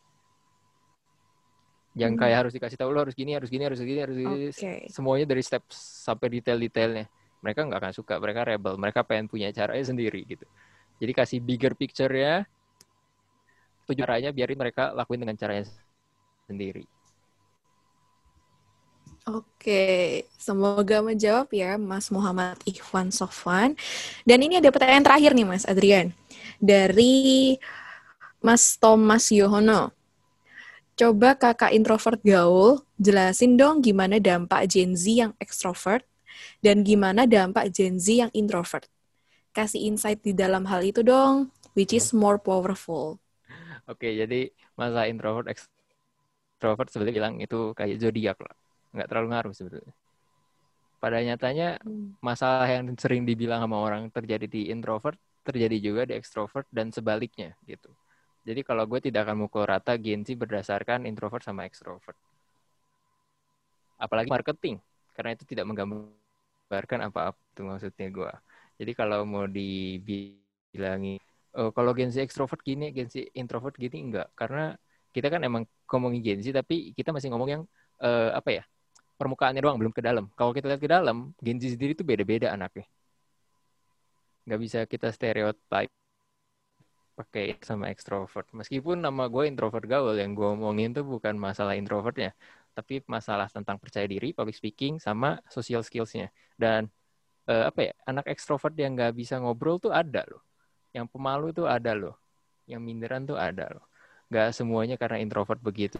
yang 1.97 2.13
hmm. 2.13 2.21
kayak 2.21 2.37
harus 2.45 2.53
dikasih 2.53 2.77
tahu 2.77 2.93
lo 2.93 3.01
harus 3.01 3.17
gini 3.17 3.33
harus 3.33 3.49
gini 3.49 3.65
harus 3.65 3.81
gini 3.81 3.99
harus 4.05 4.13
gini 4.13 4.53
okay. 4.53 4.85
semuanya 4.93 5.25
dari 5.25 5.41
step 5.41 5.65
sampai 5.73 6.29
detail-detailnya 6.37 7.09
mereka 7.41 7.65
nggak 7.65 7.79
akan 7.81 7.93
suka 7.93 8.21
mereka 8.21 8.45
rebel 8.45 8.77
mereka 8.77 9.01
pengen 9.01 9.25
punya 9.25 9.49
caranya 9.49 9.81
sendiri 9.81 10.21
gitu 10.29 10.45
jadi 11.01 11.11
kasih 11.17 11.41
bigger 11.41 11.73
picture 11.73 12.13
ya 12.13 12.45
tujuh 13.89 14.05
caranya 14.05 14.29
biarin 14.29 14.61
mereka 14.61 14.93
lakuin 14.93 15.25
dengan 15.25 15.33
caranya 15.33 15.65
sendiri 16.45 16.85
Oke, 19.27 20.23
semoga 20.39 21.03
menjawab 21.03 21.51
ya 21.51 21.75
Mas 21.75 22.07
Muhammad 22.07 22.55
Ikhwan 22.63 23.11
Sofwan. 23.11 23.75
Dan 24.23 24.39
ini 24.39 24.55
ada 24.55 24.71
pertanyaan 24.71 25.03
terakhir 25.03 25.35
nih 25.35 25.43
Mas 25.43 25.67
Adrian. 25.67 26.15
Dari 26.63 27.59
Mas 28.39 28.79
Thomas 28.79 29.27
Yohono. 29.27 29.91
Coba 30.95 31.35
kakak 31.35 31.75
introvert 31.75 32.23
gaul, 32.23 32.79
jelasin 32.95 33.59
dong 33.59 33.83
gimana 33.83 34.15
dampak 34.15 34.63
Gen 34.71 34.95
Z 34.95 35.11
yang 35.11 35.35
extrovert 35.43 36.07
dan 36.63 36.87
gimana 36.87 37.27
dampak 37.27 37.67
Gen 37.75 37.99
Z 37.99 38.07
yang 38.15 38.31
introvert. 38.31 38.87
Kasih 39.51 39.91
insight 39.91 40.23
di 40.23 40.31
dalam 40.31 40.63
hal 40.71 40.87
itu 40.87 41.03
dong, 41.03 41.51
which 41.75 41.91
is 41.91 42.15
more 42.15 42.39
powerful. 42.39 43.19
Oke, 43.91 44.07
jadi 44.07 44.55
masa 44.79 45.03
introvert 45.11 45.51
extrovert 45.51 46.87
sebetulnya 46.87 47.15
bilang 47.19 47.35
itu 47.43 47.75
kayak 47.75 47.99
zodiak 47.99 48.39
lah. 48.39 48.55
Nggak 48.97 49.09
terlalu 49.13 49.27
ngaruh 49.37 49.53
sebetulnya. 49.53 49.93
Pada 50.97 51.21
nyatanya, 51.21 51.77
hmm. 51.85 52.17
masalah 52.25 52.65
yang 52.65 52.89
sering 52.97 53.21
dibilang 53.21 53.61
sama 53.61 53.77
orang 53.77 54.09
terjadi 54.09 54.49
di 54.49 54.73
introvert, 54.73 55.21
terjadi 55.45 55.77
juga 55.77 56.01
di 56.09 56.17
extrovert 56.17 56.65
dan 56.73 56.89
sebaliknya 56.89 57.53
gitu. 57.69 57.93
Jadi 58.47 58.65
kalau 58.65 58.89
gue 58.89 58.97
tidak 59.03 59.29
akan 59.29 59.45
mukul 59.45 59.67
rata 59.67 59.93
Gen 59.99 60.25
Z 60.25 60.33
berdasarkan 60.33 61.05
introvert 61.05 61.45
sama 61.45 61.69
extrovert. 61.69 62.17
Apalagi 64.01 64.31
marketing, 64.31 64.81
karena 65.13 65.37
itu 65.37 65.43
tidak 65.45 65.69
menggambarkan 65.69 67.11
apa-apa 67.11 67.37
itu 67.53 67.61
maksudnya 67.61 68.07
gue. 68.09 68.31
Jadi 68.77 68.91
kalau 68.93 69.25
mau 69.25 69.45
dibilangi, 69.45 71.21
oh, 71.57 71.69
kalau 71.75 71.91
Gen 71.93 72.09
Z 72.09 72.23
extrovert 72.23 72.61
gini, 72.65 72.89
Gen 72.89 73.11
Z 73.11 73.21
introvert 73.37 73.77
gini 73.77 74.01
enggak. 74.01 74.33
Karena 74.33 74.73
kita 75.13 75.27
kan 75.29 75.41
emang 75.45 75.67
ngomongin 75.89 76.21
Gen 76.23 76.39
Z, 76.41 76.55
tapi 76.55 76.93
kita 76.97 77.09
masih 77.13 77.33
ngomong 77.33 77.49
yang 77.49 77.63
uh, 77.99 78.31
apa 78.31 78.61
ya, 78.61 78.63
permukaannya 79.17 79.61
doang, 79.65 79.77
belum 79.81 79.93
ke 79.93 80.01
dalam. 80.05 80.29
Kalau 80.37 80.53
kita 80.53 80.69
lihat 80.69 80.81
ke 80.81 80.89
dalam, 80.89 81.33
Gen 81.41 81.57
sendiri 81.57 81.97
itu 81.97 82.05
beda-beda 82.05 82.53
anaknya. 82.53 82.85
Nggak 84.47 84.59
bisa 84.63 84.79
kita 84.85 85.11
stereotype 85.11 85.91
pakai 87.17 87.57
sama 87.65 87.89
ekstrovert. 87.89 88.45
Meskipun 88.53 89.01
nama 89.01 89.25
gue 89.25 89.49
introvert 89.49 89.83
gaul, 89.89 90.13
yang 90.15 90.37
gue 90.37 90.45
omongin 90.45 90.93
tuh 90.93 91.01
bukan 91.01 91.33
masalah 91.33 91.73
introvertnya, 91.73 92.37
tapi 92.77 93.01
masalah 93.09 93.49
tentang 93.49 93.81
percaya 93.81 94.05
diri, 94.05 94.31
public 94.37 94.53
speaking, 94.53 95.01
sama 95.01 95.41
social 95.49 95.81
skillsnya. 95.81 96.29
Dan 96.53 96.85
uh, 97.49 97.73
apa 97.73 97.89
ya, 97.89 97.93
anak 98.05 98.29
ekstrovert 98.29 98.77
yang 98.77 98.93
nggak 98.93 99.17
bisa 99.17 99.41
ngobrol 99.41 99.81
tuh 99.81 99.89
ada 99.89 100.21
loh. 100.29 100.45
Yang 100.93 101.09
pemalu 101.09 101.47
tuh 101.57 101.65
ada 101.65 101.97
loh. 101.97 102.15
Yang 102.69 102.81
minderan 102.85 103.25
tuh 103.25 103.35
ada 103.35 103.65
loh. 103.73 103.85
Gak 104.27 104.51
semuanya 104.51 104.99
karena 104.99 105.23
introvert 105.23 105.59
begitu. 105.63 105.97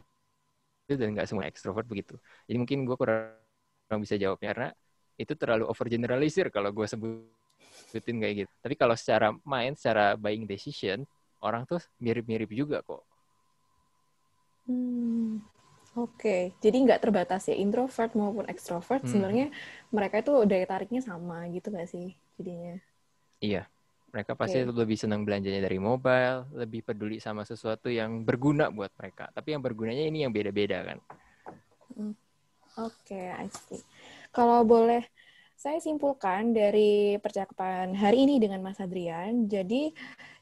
Dan 0.96 1.18
gak 1.18 1.28
semua 1.28 1.44
ekstrovert 1.50 1.84
begitu. 1.84 2.16
Jadi 2.48 2.58
mungkin 2.62 2.88
gue 2.88 2.96
kurang 2.96 4.00
bisa 4.00 4.16
jawabnya 4.16 4.50
karena 4.56 4.70
itu 5.18 5.34
terlalu 5.36 5.66
overgeneralisir 5.68 6.48
kalau 6.54 6.72
gue 6.72 6.88
sebut 6.88 7.28
sebutin 7.92 8.18
kayak 8.20 8.36
gitu. 8.46 8.54
Tapi 8.64 8.76
kalau 8.76 8.96
secara 8.96 9.28
main, 9.48 9.74
secara 9.76 10.16
buying 10.20 10.46
decision, 10.48 11.04
orang 11.40 11.64
tuh 11.64 11.80
mirip-mirip 12.00 12.52
juga 12.52 12.84
kok. 12.84 13.04
Hmm, 14.68 15.40
Oke, 15.98 16.20
okay. 16.20 16.42
jadi 16.62 16.78
nggak 16.84 17.02
terbatas 17.02 17.48
ya 17.50 17.56
introvert 17.58 18.12
maupun 18.14 18.46
extrovert. 18.52 19.02
Hmm. 19.02 19.10
Sebenarnya 19.10 19.48
mereka 19.90 20.22
itu 20.22 20.34
daya 20.46 20.66
tariknya 20.68 21.02
sama 21.02 21.48
gitu 21.50 21.72
nggak 21.74 21.90
sih 21.90 22.14
jadinya? 22.38 22.78
Iya, 23.42 23.70
mereka 24.08 24.40
pasti 24.40 24.64
okay. 24.64 24.72
lebih 24.72 24.98
senang 24.98 25.28
belanjanya 25.28 25.68
dari 25.68 25.78
mobile, 25.78 26.48
lebih 26.56 26.82
peduli 26.88 27.20
sama 27.20 27.44
sesuatu 27.44 27.92
yang 27.92 28.24
berguna 28.24 28.72
buat 28.72 28.92
mereka. 28.96 29.28
Tapi 29.36 29.56
yang 29.56 29.62
bergunanya 29.64 30.04
ini 30.08 30.24
yang 30.24 30.32
beda-beda 30.32 30.84
kan. 30.84 30.98
Hmm. 31.94 32.16
Oke, 32.78 33.18
okay, 33.18 33.28
I 33.34 33.50
see. 33.50 33.82
Kalau 34.30 34.62
boleh 34.62 35.02
saya 35.58 35.82
simpulkan 35.82 36.54
dari 36.54 37.18
percakapan 37.18 37.98
hari 37.98 38.30
ini 38.30 38.38
dengan 38.38 38.62
Mas 38.62 38.78
Adrian, 38.78 39.50
jadi 39.50 39.90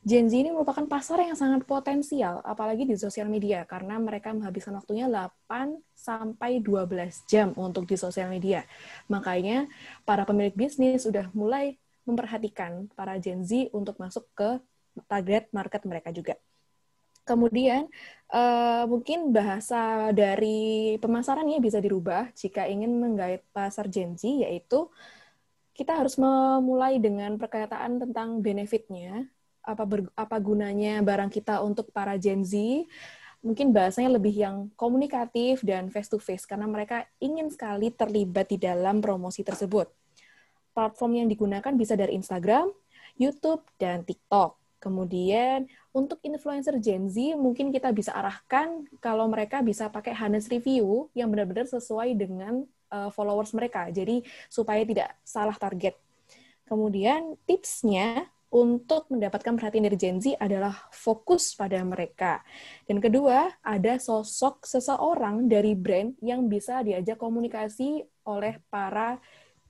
Gen 0.04 0.28
Z 0.28 0.36
ini 0.36 0.52
merupakan 0.52 0.84
pasar 0.86 1.24
yang 1.24 1.40
sangat 1.40 1.64
potensial, 1.64 2.44
apalagi 2.44 2.84
di 2.84 3.00
sosial 3.00 3.32
media, 3.32 3.64
karena 3.64 3.96
mereka 3.96 4.36
menghabiskan 4.36 4.76
waktunya 4.76 5.08
8 5.08 5.80
sampai 5.96 6.60
12 6.60 7.24
jam 7.32 7.56
untuk 7.56 7.88
di 7.88 7.96
sosial 7.96 8.28
media. 8.28 8.68
Makanya 9.08 9.72
para 10.04 10.28
pemilik 10.28 10.54
bisnis 10.54 11.08
sudah 11.08 11.32
mulai 11.32 11.80
memperhatikan 12.06 12.88
para 12.94 13.18
Gen 13.18 13.44
Z 13.44 13.74
untuk 13.74 13.98
masuk 13.98 14.26
ke 14.38 14.62
target 15.10 15.52
market 15.52 15.84
mereka 15.84 16.14
juga. 16.14 16.40
Kemudian 17.26 17.90
uh, 18.30 18.86
mungkin 18.86 19.34
bahasa 19.34 20.14
dari 20.14 20.96
pemasarannya 21.02 21.58
bisa 21.58 21.82
dirubah 21.82 22.30
jika 22.38 22.70
ingin 22.70 23.02
menggait 23.02 23.42
pasar 23.50 23.90
Gen 23.90 24.14
Z, 24.14 24.30
yaitu 24.30 24.86
kita 25.74 25.98
harus 25.98 26.16
memulai 26.22 27.02
dengan 27.02 27.36
perkataan 27.36 27.98
tentang 27.98 28.40
benefitnya, 28.40 29.26
apa 29.66 29.84
ber, 29.84 30.06
apa 30.14 30.38
gunanya 30.38 31.02
barang 31.02 31.34
kita 31.34 31.66
untuk 31.66 31.90
para 31.90 32.14
Gen 32.22 32.46
Z. 32.46 32.56
Mungkin 33.42 33.74
bahasanya 33.74 34.22
lebih 34.22 34.34
yang 34.34 34.70
komunikatif 34.78 35.66
dan 35.66 35.90
face 35.90 36.10
to 36.10 36.22
face 36.22 36.46
karena 36.46 36.70
mereka 36.70 37.10
ingin 37.18 37.50
sekali 37.50 37.90
terlibat 37.90 38.54
di 38.54 38.62
dalam 38.62 39.02
promosi 39.02 39.42
tersebut. 39.42 40.05
Platform 40.76 41.24
yang 41.24 41.28
digunakan 41.32 41.72
bisa 41.72 41.96
dari 41.96 42.20
Instagram, 42.20 42.68
YouTube, 43.16 43.64
dan 43.80 44.04
TikTok. 44.04 44.60
Kemudian 44.84 45.66
untuk 45.96 46.22
influencer 46.22 46.78
Gen 46.78 47.10
Z 47.10 47.18
mungkin 47.40 47.74
kita 47.74 47.90
bisa 47.90 48.14
arahkan 48.14 48.86
kalau 49.02 49.26
mereka 49.26 49.64
bisa 49.64 49.90
pakai 49.90 50.14
honest 50.14 50.52
review 50.52 51.10
yang 51.18 51.32
benar-benar 51.34 51.66
sesuai 51.66 52.14
dengan 52.14 52.68
uh, 52.94 53.10
followers 53.10 53.56
mereka. 53.56 53.90
Jadi 53.90 54.22
supaya 54.46 54.86
tidak 54.86 55.16
salah 55.26 55.58
target. 55.58 55.98
Kemudian 56.70 57.34
tipsnya 57.50 58.30
untuk 58.56 59.10
mendapatkan 59.12 59.58
perhatian 59.58 59.84
dari 59.90 59.98
Gen 59.98 60.22
Z 60.22 60.38
adalah 60.38 60.88
fokus 60.94 61.58
pada 61.58 61.82
mereka. 61.82 62.40
Dan 62.86 63.02
kedua, 63.04 63.52
ada 63.60 63.98
sosok 64.00 64.64
seseorang 64.64 65.50
dari 65.50 65.76
brand 65.76 66.16
yang 66.22 66.46
bisa 66.48 66.80
diajak 66.86 67.20
komunikasi 67.20 68.06
oleh 68.24 68.62
para 68.72 69.20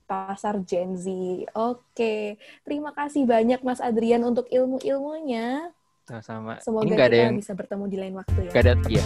pasar 0.06 0.62
Gen 0.62 0.94
Z. 0.96 1.06
Oke, 1.52 2.38
terima 2.62 2.94
kasih 2.94 3.26
banyak 3.26 3.60
Mas 3.60 3.82
Adrian 3.82 4.22
untuk 4.22 4.46
ilmu-ilmunya. 4.48 5.74
Sama-sama. 6.06 6.62
Semoga 6.62 6.86
Ini 6.86 6.90
kita 6.94 7.04
ada 7.10 7.18
yang... 7.18 7.34
bisa 7.34 7.52
bertemu 7.52 7.84
di 7.90 7.96
lain 7.98 8.14
waktu 8.14 8.38
ya. 8.46 8.52
Gak 8.54 8.62
ada, 8.62 8.74
iya. 8.86 9.04